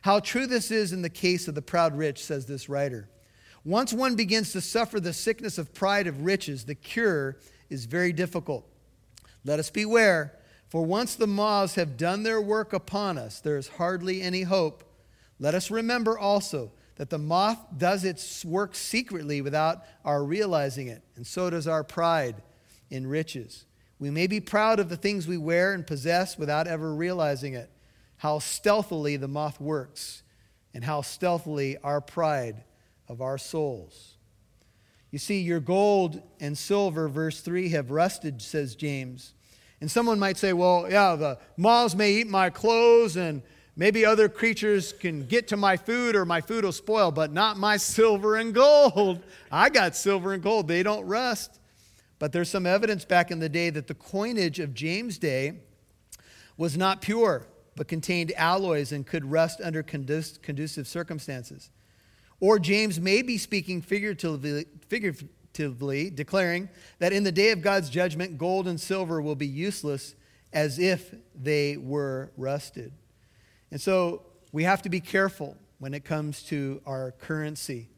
[0.02, 3.10] How true this is in the case of the proud rich, says this writer.
[3.66, 7.38] Once one begins to suffer the sickness of pride of riches, the cure
[7.70, 8.66] is very difficult.
[9.44, 10.34] Let us beware,
[10.70, 14.86] for once the moths have done their work upon us, there is hardly any hope.
[15.38, 21.02] Let us remember also that the moth does its work secretly without our realizing it,
[21.18, 22.42] and so does our pride
[22.90, 23.66] in riches.
[24.04, 27.70] We may be proud of the things we wear and possess without ever realizing it.
[28.18, 30.24] How stealthily the moth works,
[30.74, 32.66] and how stealthily our pride
[33.08, 34.16] of our souls.
[35.12, 39.36] You see, your gold and silver, verse 3, have rusted, says James.
[39.80, 43.42] And someone might say, well, yeah, the moths may eat my clothes, and
[43.78, 47.56] maybe other creatures can get to my food, or my food will spoil, but not
[47.56, 49.24] my silver and gold.
[49.50, 51.62] I got silver and gold, they don't rust.
[52.24, 55.56] But there's some evidence back in the day that the coinage of James' day
[56.56, 57.46] was not pure,
[57.76, 61.70] but contained alloys and could rust under conducive circumstances.
[62.40, 66.70] Or James may be speaking figuratively, figuratively, declaring
[67.00, 70.16] that in the day of God's judgment, gold and silver will be useless
[70.54, 72.94] as if they were rusted.
[73.70, 74.22] And so
[74.54, 77.90] we have to be careful when it comes to our currency.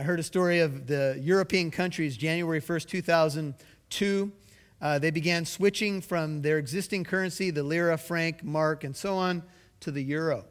[0.00, 4.32] I heard a story of the European countries, January 1st, 2002.
[4.80, 9.42] uh, they began switching from their existing currency, the lira, franc, mark, and so on,
[9.80, 10.46] to the euro.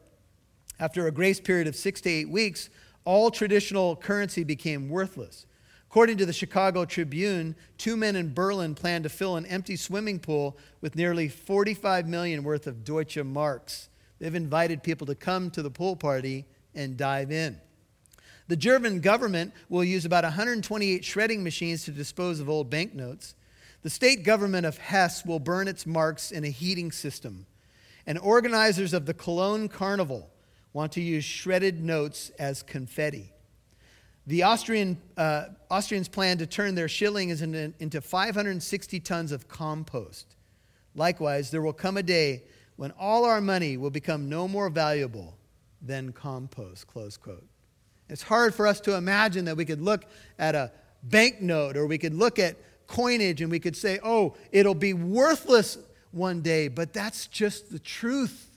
[0.78, 2.70] After a grace period of six to eight weeks,
[3.04, 5.46] all traditional currency became worthless.
[5.88, 10.20] According to the Chicago Tribune, two men in Berlin plan to fill an empty swimming
[10.20, 13.88] pool with nearly 45 million worth of Deutsche Marks.
[14.20, 17.60] They've invited people to come to the pool party and dive in.
[18.50, 23.36] The German government will use about 128 shredding machines to dispose of old banknotes.
[23.82, 27.46] The state government of Hesse will burn its marks in a heating system.
[28.08, 30.28] And organizers of the Cologne Carnival
[30.72, 33.32] want to use shredded notes as confetti.
[34.26, 40.34] The Austrian, uh, Austrians plan to turn their shillings into, into 560 tons of compost.
[40.96, 42.42] Likewise, there will come a day
[42.74, 45.38] when all our money will become no more valuable
[45.80, 47.46] than compost, close quote.
[48.10, 50.04] It's hard for us to imagine that we could look
[50.38, 52.56] at a banknote or we could look at
[52.86, 55.78] coinage and we could say, oh, it'll be worthless
[56.10, 58.50] one day, but that's just the truth.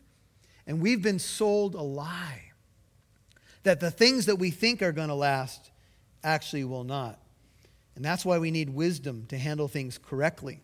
[0.65, 2.51] And we've been sold a lie
[3.61, 5.71] that the things that we think are going to last
[6.23, 7.19] actually will not.
[7.95, 10.61] And that's why we need wisdom to handle things correctly.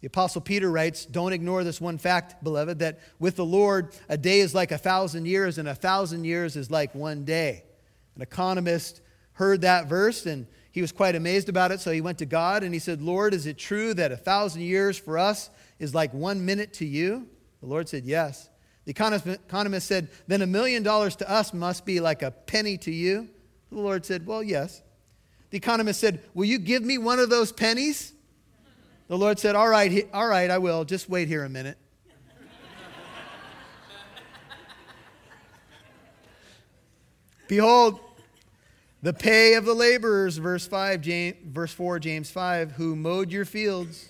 [0.00, 4.16] The Apostle Peter writes, Don't ignore this one fact, beloved, that with the Lord, a
[4.16, 7.64] day is like a thousand years, and a thousand years is like one day.
[8.16, 9.00] An economist
[9.32, 12.64] heard that verse and he was quite amazed about it, so he went to God
[12.64, 15.48] and he said, Lord, is it true that a thousand years for us
[15.78, 17.28] is like one minute to you?
[17.60, 18.50] The Lord said, Yes.
[18.84, 22.90] The economist said, Then a million dollars to us must be like a penny to
[22.90, 23.28] you.
[23.70, 24.82] The Lord said, Well, yes.
[25.50, 28.12] The economist said, Will you give me one of those pennies?
[29.06, 30.84] The Lord said, All right, all right, I will.
[30.84, 31.78] Just wait here a minute.
[37.46, 38.00] Behold,
[39.02, 43.44] the pay of the laborers, verse 5, James, verse 4, James 5, who mowed your
[43.44, 44.08] fields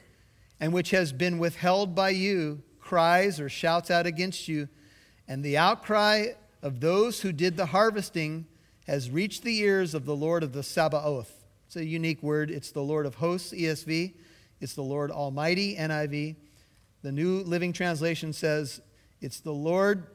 [0.61, 4.68] and which has been withheld by you, cries or shouts out against you,
[5.26, 6.26] and the outcry
[6.62, 8.47] of those who did the harvesting
[8.87, 11.45] has reached the ears of the Lord of the Sabaoth.
[11.66, 12.51] It's a unique word.
[12.51, 14.14] It's the Lord of hosts, ESV.
[14.61, 16.37] It's the Lord Almighty, NIV.
[17.03, 18.80] The New Living Translation says,
[19.20, 20.07] It's the Lord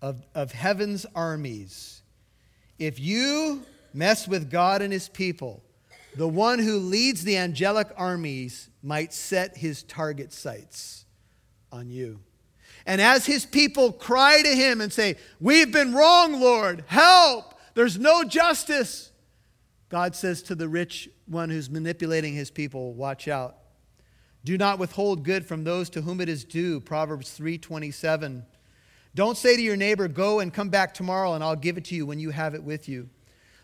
[0.00, 1.97] of, of heaven's armies.
[2.78, 3.62] If you
[3.92, 5.62] mess with God and his people,
[6.16, 11.04] the one who leads the angelic armies might set his target sights
[11.70, 12.20] on you.
[12.86, 17.98] And as his people cry to him and say, We've been wrong, Lord, help, there's
[17.98, 19.12] no justice.
[19.88, 23.56] God says to the rich one who's manipulating his people, Watch out.
[24.44, 26.80] Do not withhold good from those to whom it is due.
[26.80, 28.44] Proverbs 3:27.
[29.18, 31.96] Don't say to your neighbor, "Go and come back tomorrow and I'll give it to
[31.96, 33.10] you when you have it with you."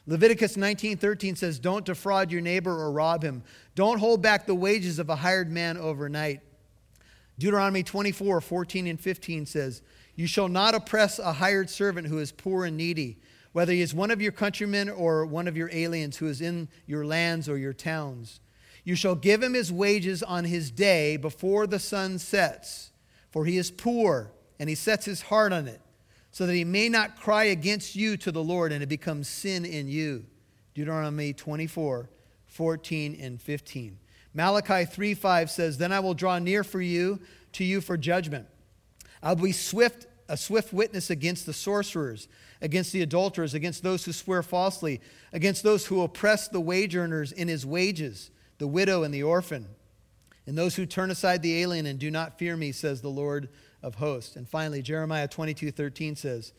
[0.05, 3.45] Leviticus 19:13 says, "Don't defraud your neighbor or rob him.
[3.77, 6.41] Don't hold back the wages of a hired man overnight."
[7.39, 9.81] Deuteronomy 24, 14 and 15 says,
[10.17, 13.21] You shall not oppress a hired servant who is poor and needy,
[13.53, 16.67] whether he is one of your countrymen or one of your aliens who is in
[16.85, 18.41] your lands or your towns.
[18.83, 22.91] You shall give him his wages on his day before the sun sets,
[23.31, 25.81] for he is poor, and he sets his heart on it,
[26.31, 29.65] so that he may not cry against you to the Lord, and it becomes sin
[29.65, 30.27] in you.
[30.75, 32.09] Deuteronomy 24,
[32.47, 33.99] 14 and 15.
[34.33, 37.21] Malachi 3 5 says, "Then I will draw near for you
[37.53, 38.47] to you for judgment.
[39.23, 42.29] I'll be swift a swift witness against the sorcerers,
[42.61, 45.01] against the adulterers, against those who swear falsely,
[45.33, 49.67] against those who oppress the wage earners in his wages, the widow and the orphan,
[50.47, 53.49] and those who turn aside the alien and do not fear me, says the Lord
[53.85, 56.53] of hosts." And finally, Jeremiah 22:13 says,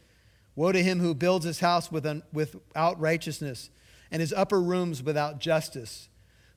[0.55, 3.69] "Woe to him who builds his house without righteousness
[4.09, 6.07] and his upper rooms without justice."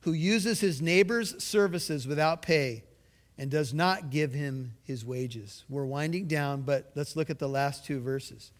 [0.01, 2.83] who uses his neighbor's services without pay
[3.37, 5.63] and does not give him his wages.
[5.69, 8.51] We're winding down, but let's look at the last two verses.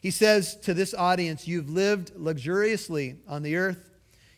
[0.00, 3.90] He says to this audience, You've lived luxuriously on the earth,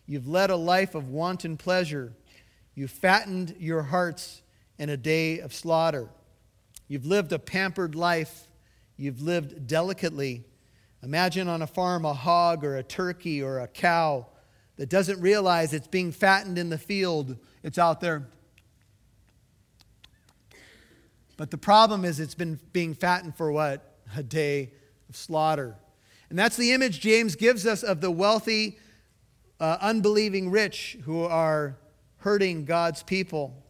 [0.06, 2.12] you've led a life of wanton pleasure,
[2.74, 4.42] you've fattened your hearts
[4.78, 6.08] in a day of slaughter.
[6.94, 8.46] You've lived a pampered life,
[8.96, 10.44] you've lived delicately.
[11.02, 14.28] Imagine on a farm a hog or a turkey or a cow
[14.76, 18.28] that doesn't realize it's being fattened in the field, it's out there.
[21.36, 23.96] But the problem is it's been being fattened for what?
[24.14, 24.70] A day
[25.08, 25.74] of slaughter.
[26.30, 28.78] And that's the image James gives us of the wealthy,
[29.58, 31.76] uh, unbelieving rich who are
[32.18, 33.63] hurting God's people.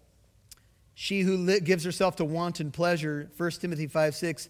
[0.94, 4.48] She who gives herself to wanton pleasure, 1 Timothy 5 6,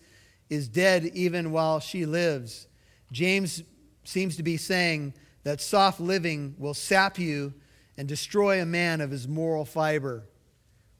[0.50, 2.66] is dead even while she lives.
[3.10, 3.62] James
[4.04, 5.14] seems to be saying
[5.44, 7.54] that soft living will sap you
[7.96, 10.24] and destroy a man of his moral fiber.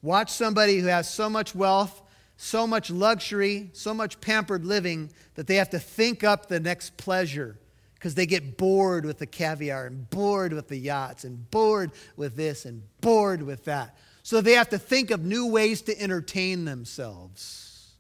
[0.03, 2.03] Watch somebody who has so much wealth,
[2.36, 6.97] so much luxury, so much pampered living that they have to think up the next
[6.97, 7.59] pleasure
[7.95, 12.36] because they get bored with the caviar and bored with the yachts and bored with
[12.36, 13.97] this and bored with that.
[14.24, 17.92] So they have to think of new ways to entertain themselves.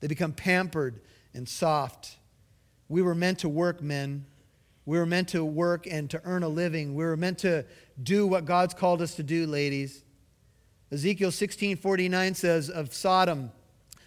[0.00, 1.00] They become pampered
[1.32, 2.18] and soft.
[2.90, 4.26] We were meant to work, men.
[4.84, 6.94] We were meant to work and to earn a living.
[6.94, 7.64] We were meant to
[8.00, 10.04] do what God's called us to do, ladies.
[10.92, 13.50] Ezekiel 16:49 says of Sodom,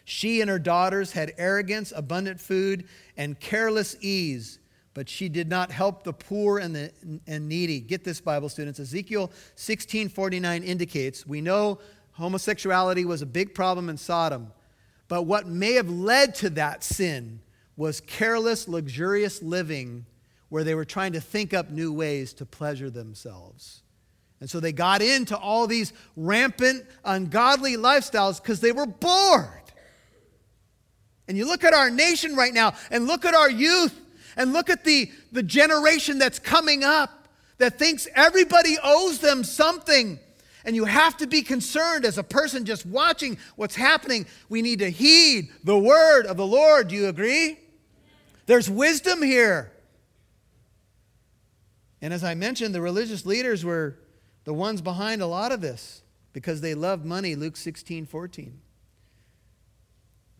[0.05, 2.87] she and her daughters had arrogance, abundant food,
[3.17, 4.59] and careless ease
[4.99, 6.91] but she did not help the poor and the
[7.25, 7.79] and needy.
[7.79, 8.81] Get this, Bible students.
[8.81, 11.79] Ezekiel 16:49 indicates we know
[12.11, 14.51] homosexuality was a big problem in Sodom,
[15.07, 17.39] but what may have led to that sin
[17.77, 20.05] was careless, luxurious living
[20.49, 23.83] where they were trying to think up new ways to pleasure themselves.
[24.41, 29.47] And so they got into all these rampant, ungodly lifestyles because they were bored.
[31.29, 33.97] And you look at our nation right now and look at our youth
[34.35, 37.27] and look at the, the generation that's coming up
[37.57, 40.19] that thinks everybody owes them something.
[40.65, 44.25] And you have to be concerned as a person just watching what's happening.
[44.49, 46.89] We need to heed the word of the Lord.
[46.89, 47.59] Do you agree?
[48.45, 49.71] There's wisdom here.
[52.01, 53.99] And as I mentioned, the religious leaders were
[54.43, 56.01] the ones behind a lot of this
[56.33, 58.59] because they loved money, Luke 16, 14.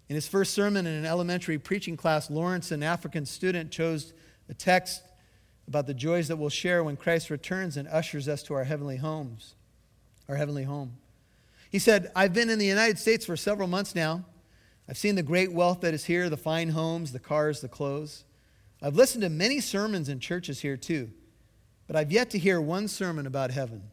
[0.09, 4.13] In his first sermon in an elementary preaching class, Lawrence, an African student, chose
[4.49, 5.03] a text
[5.67, 8.97] about the joys that we'll share when Christ returns and ushers us to our heavenly
[8.97, 9.53] homes,
[10.27, 10.97] our heavenly home.
[11.69, 14.25] He said, I've been in the United States for several months now.
[14.89, 18.23] I've seen the great wealth that is here, the fine homes, the cars, the clothes.
[18.81, 21.11] I've listened to many sermons in churches here too,
[21.85, 23.83] but I've yet to hear one sermon about heaven.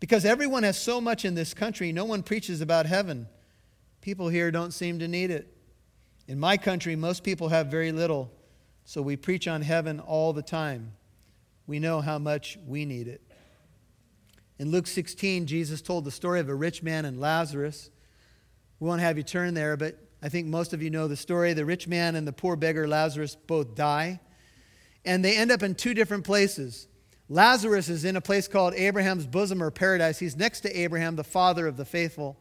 [0.00, 3.28] Because everyone has so much in this country, no one preaches about heaven.
[4.00, 5.54] People here don't seem to need it.
[6.26, 8.32] In my country, most people have very little,
[8.84, 10.92] so we preach on heaven all the time.
[11.66, 13.20] We know how much we need it.
[14.58, 17.90] In Luke 16, Jesus told the story of a rich man and Lazarus.
[18.78, 21.52] We won't have you turn there, but I think most of you know the story.
[21.52, 24.20] The rich man and the poor beggar Lazarus both die,
[25.04, 26.88] and they end up in two different places.
[27.28, 30.18] Lazarus is in a place called Abraham's bosom or paradise.
[30.18, 32.36] He's next to Abraham, the father of the faithful.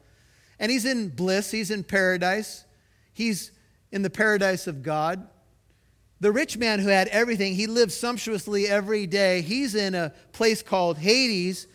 [0.59, 2.65] And he's in bliss, he's in paradise,
[3.13, 3.51] he's
[3.91, 5.27] in the paradise of God.
[6.19, 9.41] The rich man who had everything, he lived sumptuously every day.
[9.41, 11.65] He's in a place called Hades,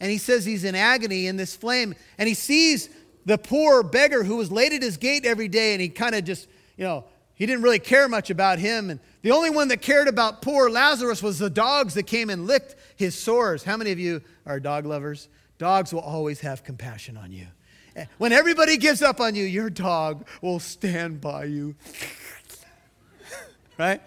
[0.00, 1.94] and he says he's in agony in this flame.
[2.18, 2.88] And he sees
[3.24, 6.24] the poor beggar who was laid at his gate every day, and he kind of
[6.24, 8.90] just, you know, he didn't really care much about him.
[8.90, 12.46] And the only one that cared about poor Lazarus was the dogs that came and
[12.46, 13.62] licked his sores.
[13.62, 15.28] How many of you are dog lovers?
[15.58, 17.46] Dogs will always have compassion on you.
[18.18, 21.74] When everybody gives up on you, your dog will stand by you.
[23.78, 24.00] right?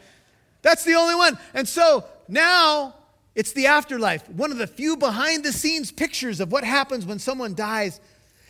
[0.62, 1.38] That's the only one.
[1.54, 2.96] And so now
[3.36, 4.28] it's the afterlife.
[4.30, 8.00] One of the few behind the scenes pictures of what happens when someone dies.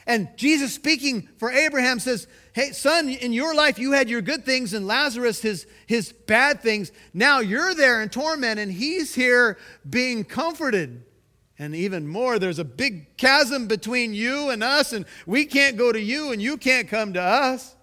[0.08, 4.46] And Jesus speaking for Abraham says, Hey, son, in your life you had your good
[4.46, 6.92] things and Lazarus his, his bad things.
[7.14, 9.58] Now you're there in torment and he's here
[9.90, 11.04] being comforted.
[11.58, 15.92] And even more, there's a big chasm between you and us, and we can't go
[15.92, 17.76] to you, and you can't come to us.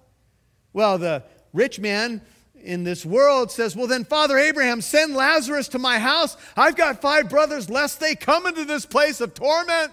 [0.74, 2.20] Well, the rich man
[2.62, 6.36] in this world says, Well, then, Father Abraham, send Lazarus to my house.
[6.56, 9.92] I've got five brothers, lest they come into this place of torment.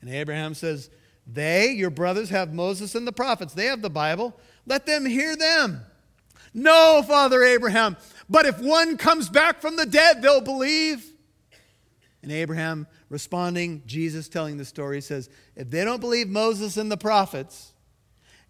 [0.00, 0.88] And Abraham says,
[1.26, 3.52] They, your brothers, have Moses and the prophets.
[3.52, 4.34] They have the Bible.
[4.66, 5.82] Let them hear them.
[6.54, 7.96] No, Father Abraham,
[8.28, 11.04] but if one comes back from the dead, they'll believe.
[12.28, 16.98] And Abraham responding, Jesus telling the story, says, If they don't believe Moses and the
[16.98, 17.72] prophets,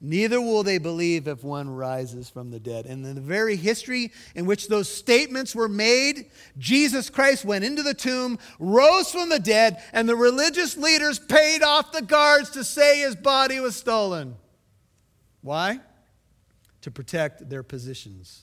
[0.01, 2.87] neither will they believe if one rises from the dead.
[2.87, 7.85] And in the very history in which those statements were made, Jesus Christ went into
[7.85, 12.65] the tomb, rose from the dead, and the religious leaders paid off the guards to
[12.65, 14.35] say his body was stolen.
[15.41, 15.79] Why?
[16.81, 18.43] To protect their positions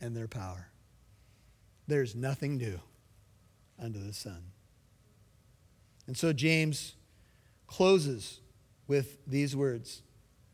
[0.00, 0.66] and their power.
[1.86, 2.80] There's nothing new
[3.82, 4.42] under the sun.
[6.06, 6.94] And so James
[7.66, 8.40] closes
[8.86, 10.02] with these words,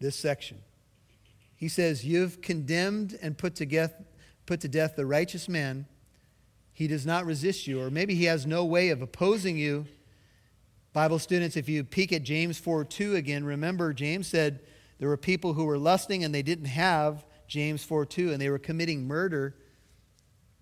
[0.01, 0.59] this section.
[1.57, 3.95] He says, You've condemned and put to, death,
[4.45, 5.87] put to death the righteous man.
[6.73, 9.87] He does not resist you, or maybe he has no way of opposing you.
[10.93, 14.61] Bible students, if you peek at James 4 2 again, remember James said
[14.99, 18.51] there were people who were lusting and they didn't have James 4 2, and they
[18.51, 19.55] were committing murder.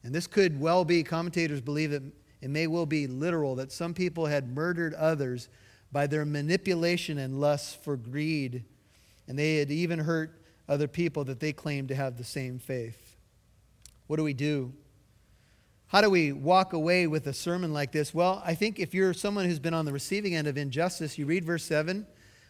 [0.05, 2.03] And this could well be, commentators believe that
[2.43, 5.49] it may well be literal that some people had murdered others
[5.93, 8.65] by their manipulation and lust for greed.
[9.29, 13.17] And they had even hurt other people that they claimed to have the same faith.
[14.09, 14.73] What do we do?
[15.87, 18.13] How do we walk away with a sermon like this?
[18.13, 21.27] Well, I think if you're someone who's been on the receiving end of injustice, you
[21.27, 22.07] read verse 7,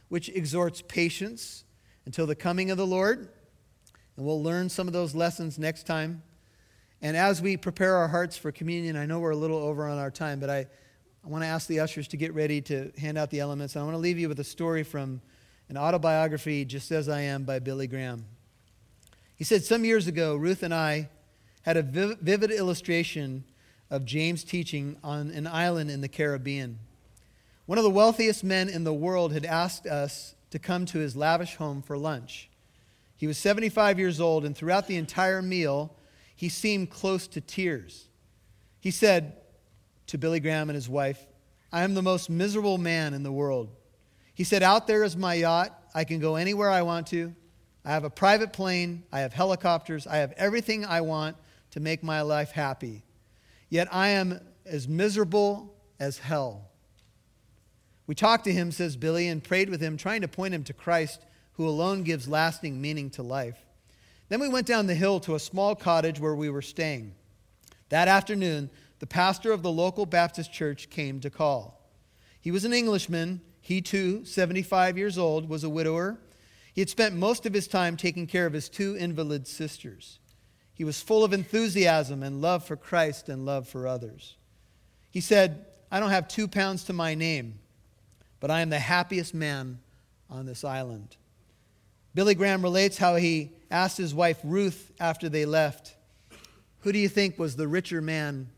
[0.08, 1.64] which exhorts patience
[2.06, 3.28] until the coming of the Lord.
[4.16, 6.22] And we'll learn some of those lessons next time.
[7.02, 9.98] And as we prepare our hearts for communion, I know we're a little over on
[9.98, 10.68] our time, but I,
[11.24, 13.74] I want to ask the ushers to get ready to hand out the elements.
[13.74, 15.20] And I want to leave you with a story from
[15.68, 18.24] an autobiography, Just As I Am, by Billy Graham.
[19.34, 21.08] He said, Some years ago, Ruth and I
[21.62, 23.42] had a vivid illustration
[23.90, 26.78] of James' teaching on an island in the Caribbean.
[27.66, 31.16] One of the wealthiest men in the world had asked us to come to his
[31.16, 32.48] lavish home for lunch.
[33.16, 35.96] He was 75 years old, and throughout the entire meal,
[36.34, 38.08] he seemed close to tears.
[38.80, 39.36] He said
[40.08, 41.26] to Billy Graham and his wife,
[41.72, 43.70] I am the most miserable man in the world.
[44.34, 45.78] He said, Out there is my yacht.
[45.94, 47.34] I can go anywhere I want to.
[47.84, 49.04] I have a private plane.
[49.12, 50.06] I have helicopters.
[50.06, 51.36] I have everything I want
[51.72, 53.04] to make my life happy.
[53.68, 56.68] Yet I am as miserable as hell.
[58.06, 60.72] We talked to him, says Billy, and prayed with him, trying to point him to
[60.72, 61.24] Christ,
[61.54, 63.64] who alone gives lasting meaning to life.
[64.32, 67.12] Then we went down the hill to a small cottage where we were staying.
[67.90, 71.86] That afternoon, the pastor of the local Baptist church came to call.
[72.40, 73.42] He was an Englishman.
[73.60, 76.16] He too, 75 years old, was a widower.
[76.72, 80.18] He had spent most of his time taking care of his two invalid sisters.
[80.72, 84.36] He was full of enthusiasm and love for Christ and love for others.
[85.10, 87.58] He said, I don't have two pounds to my name,
[88.40, 89.80] but I am the happiest man
[90.30, 91.18] on this island.
[92.14, 95.96] Billy Graham relates how he asked his wife Ruth after they left,
[96.80, 98.50] Who do you think was the richer man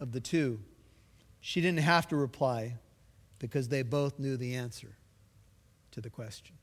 [0.00, 0.60] of the two?
[1.40, 2.74] She didn't have to reply
[3.38, 4.96] because they both knew the answer
[5.92, 6.56] to the question.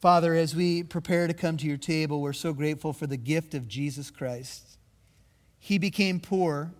[0.00, 3.54] Father, as we prepare to come to your table, we're so grateful for the gift
[3.54, 4.78] of Jesus Christ.
[5.58, 6.72] He became poor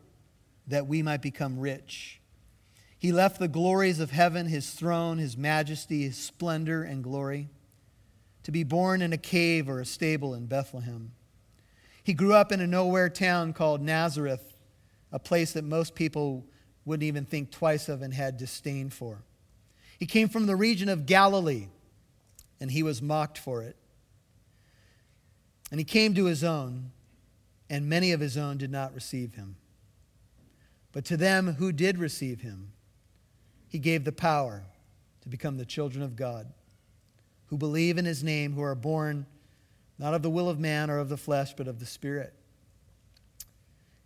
[0.66, 2.20] that we might become rich.
[2.98, 7.48] He left the glories of heaven, his throne, his majesty, his splendor and glory,
[8.44, 11.12] to be born in a cave or a stable in Bethlehem.
[12.02, 14.56] He grew up in a nowhere town called Nazareth,
[15.10, 16.44] a place that most people
[16.84, 19.22] wouldn't even think twice of and had disdain for.
[19.98, 21.68] He came from the region of Galilee
[22.60, 23.76] and he was mocked for it.
[25.70, 26.92] And he came to his own,
[27.68, 29.56] and many of his own did not receive him.
[30.92, 32.72] But to them who did receive him,
[33.66, 34.62] he gave the power
[35.22, 36.52] to become the children of God,
[37.46, 39.26] who believe in his name, who are born
[39.98, 42.34] not of the will of man or of the flesh, but of the Spirit.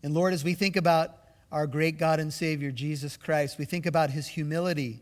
[0.03, 1.15] And Lord, as we think about
[1.51, 5.01] our great God and Savior, Jesus Christ, we think about his humility,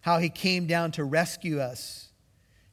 [0.00, 2.06] how he came down to rescue us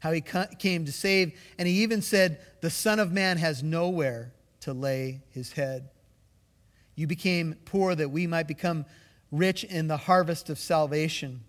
[0.03, 1.32] how he came to save.
[1.57, 5.91] And he even said, The Son of Man has nowhere to lay his head.
[6.95, 8.86] You became poor that we might become
[9.32, 11.45] rich in the harvest of salvation.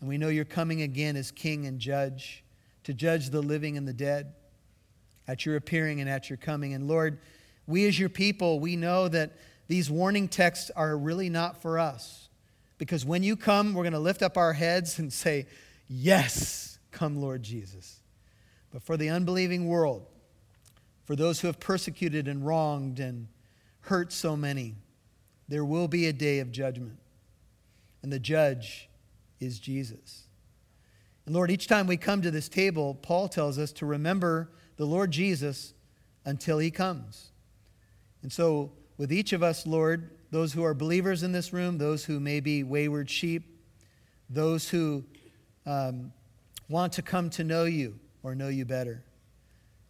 [0.00, 2.42] And we know you're coming again as king and judge
[2.84, 4.32] to judge the living and the dead
[5.28, 6.74] at your appearing and at your coming.
[6.74, 7.18] And Lord,
[7.66, 9.32] we as your people, we know that
[9.68, 12.28] these warning texts are really not for us.
[12.78, 15.46] Because when you come, we're going to lift up our heads and say,
[15.86, 18.00] Yes Come, Lord Jesus.
[18.72, 20.06] But for the unbelieving world,
[21.04, 23.28] for those who have persecuted and wronged and
[23.80, 24.74] hurt so many,
[25.48, 26.98] there will be a day of judgment.
[28.02, 28.88] And the judge
[29.40, 30.26] is Jesus.
[31.26, 34.84] And Lord, each time we come to this table, Paul tells us to remember the
[34.84, 35.74] Lord Jesus
[36.24, 37.30] until he comes.
[38.22, 42.04] And so, with each of us, Lord, those who are believers in this room, those
[42.04, 43.58] who may be wayward sheep,
[44.28, 45.04] those who
[45.66, 46.12] um,
[46.68, 49.02] want to come to know you or know you better.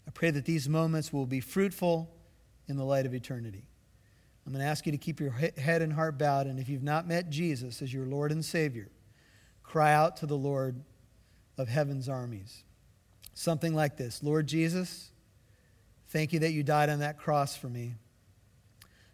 [0.06, 2.10] I pray that these moments will be fruitful
[2.68, 3.64] in the light of eternity.
[4.46, 6.82] I'm going to ask you to keep your head and heart bowed, and if you've
[6.82, 8.88] not met Jesus as your Lord and Savior,
[9.70, 10.82] cry out to the Lord
[11.56, 12.64] of heaven's armies.
[13.34, 15.10] Something like this Lord Jesus,
[16.08, 17.94] thank you that you died on that cross for me.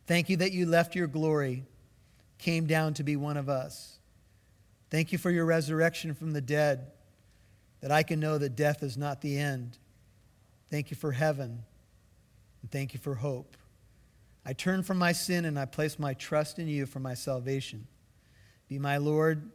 [0.07, 1.65] Thank you that you left your glory,
[2.39, 3.99] came down to be one of us.
[4.89, 6.93] Thank you for your resurrection from the dead
[7.81, 9.77] that I can know that death is not the end.
[10.71, 11.65] Thank you for heaven,
[12.63, 13.57] and thank you for hope.
[14.45, 17.89] I turn from my sin and I place my trust in you for my salvation.
[18.69, 19.51] Be my Lord,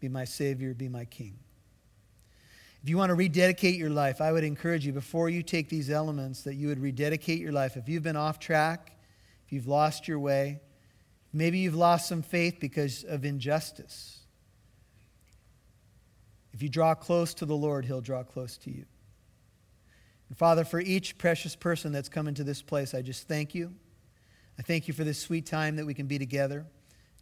[0.00, 1.38] be my Savior, be my King.
[2.82, 5.90] If you want to rededicate your life, I would encourage you before you take these
[5.90, 7.76] elements that you would rededicate your life.
[7.76, 8.96] If you've been off track,
[9.44, 10.60] if you've lost your way,
[11.32, 14.20] maybe you've lost some faith because of injustice.
[16.52, 18.84] If you draw close to the Lord, He'll draw close to you.
[20.28, 23.74] And Father, for each precious person that's come into this place, I just thank you.
[24.58, 26.64] I thank you for this sweet time that we can be together.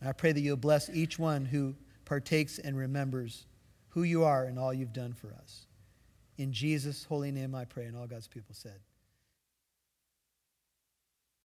[0.01, 1.75] And I pray that you'll bless each one who
[2.05, 3.47] partakes and remembers
[3.91, 5.67] who you are and all you've done for us.
[6.37, 8.81] In Jesus' holy name I pray, and all God's people said.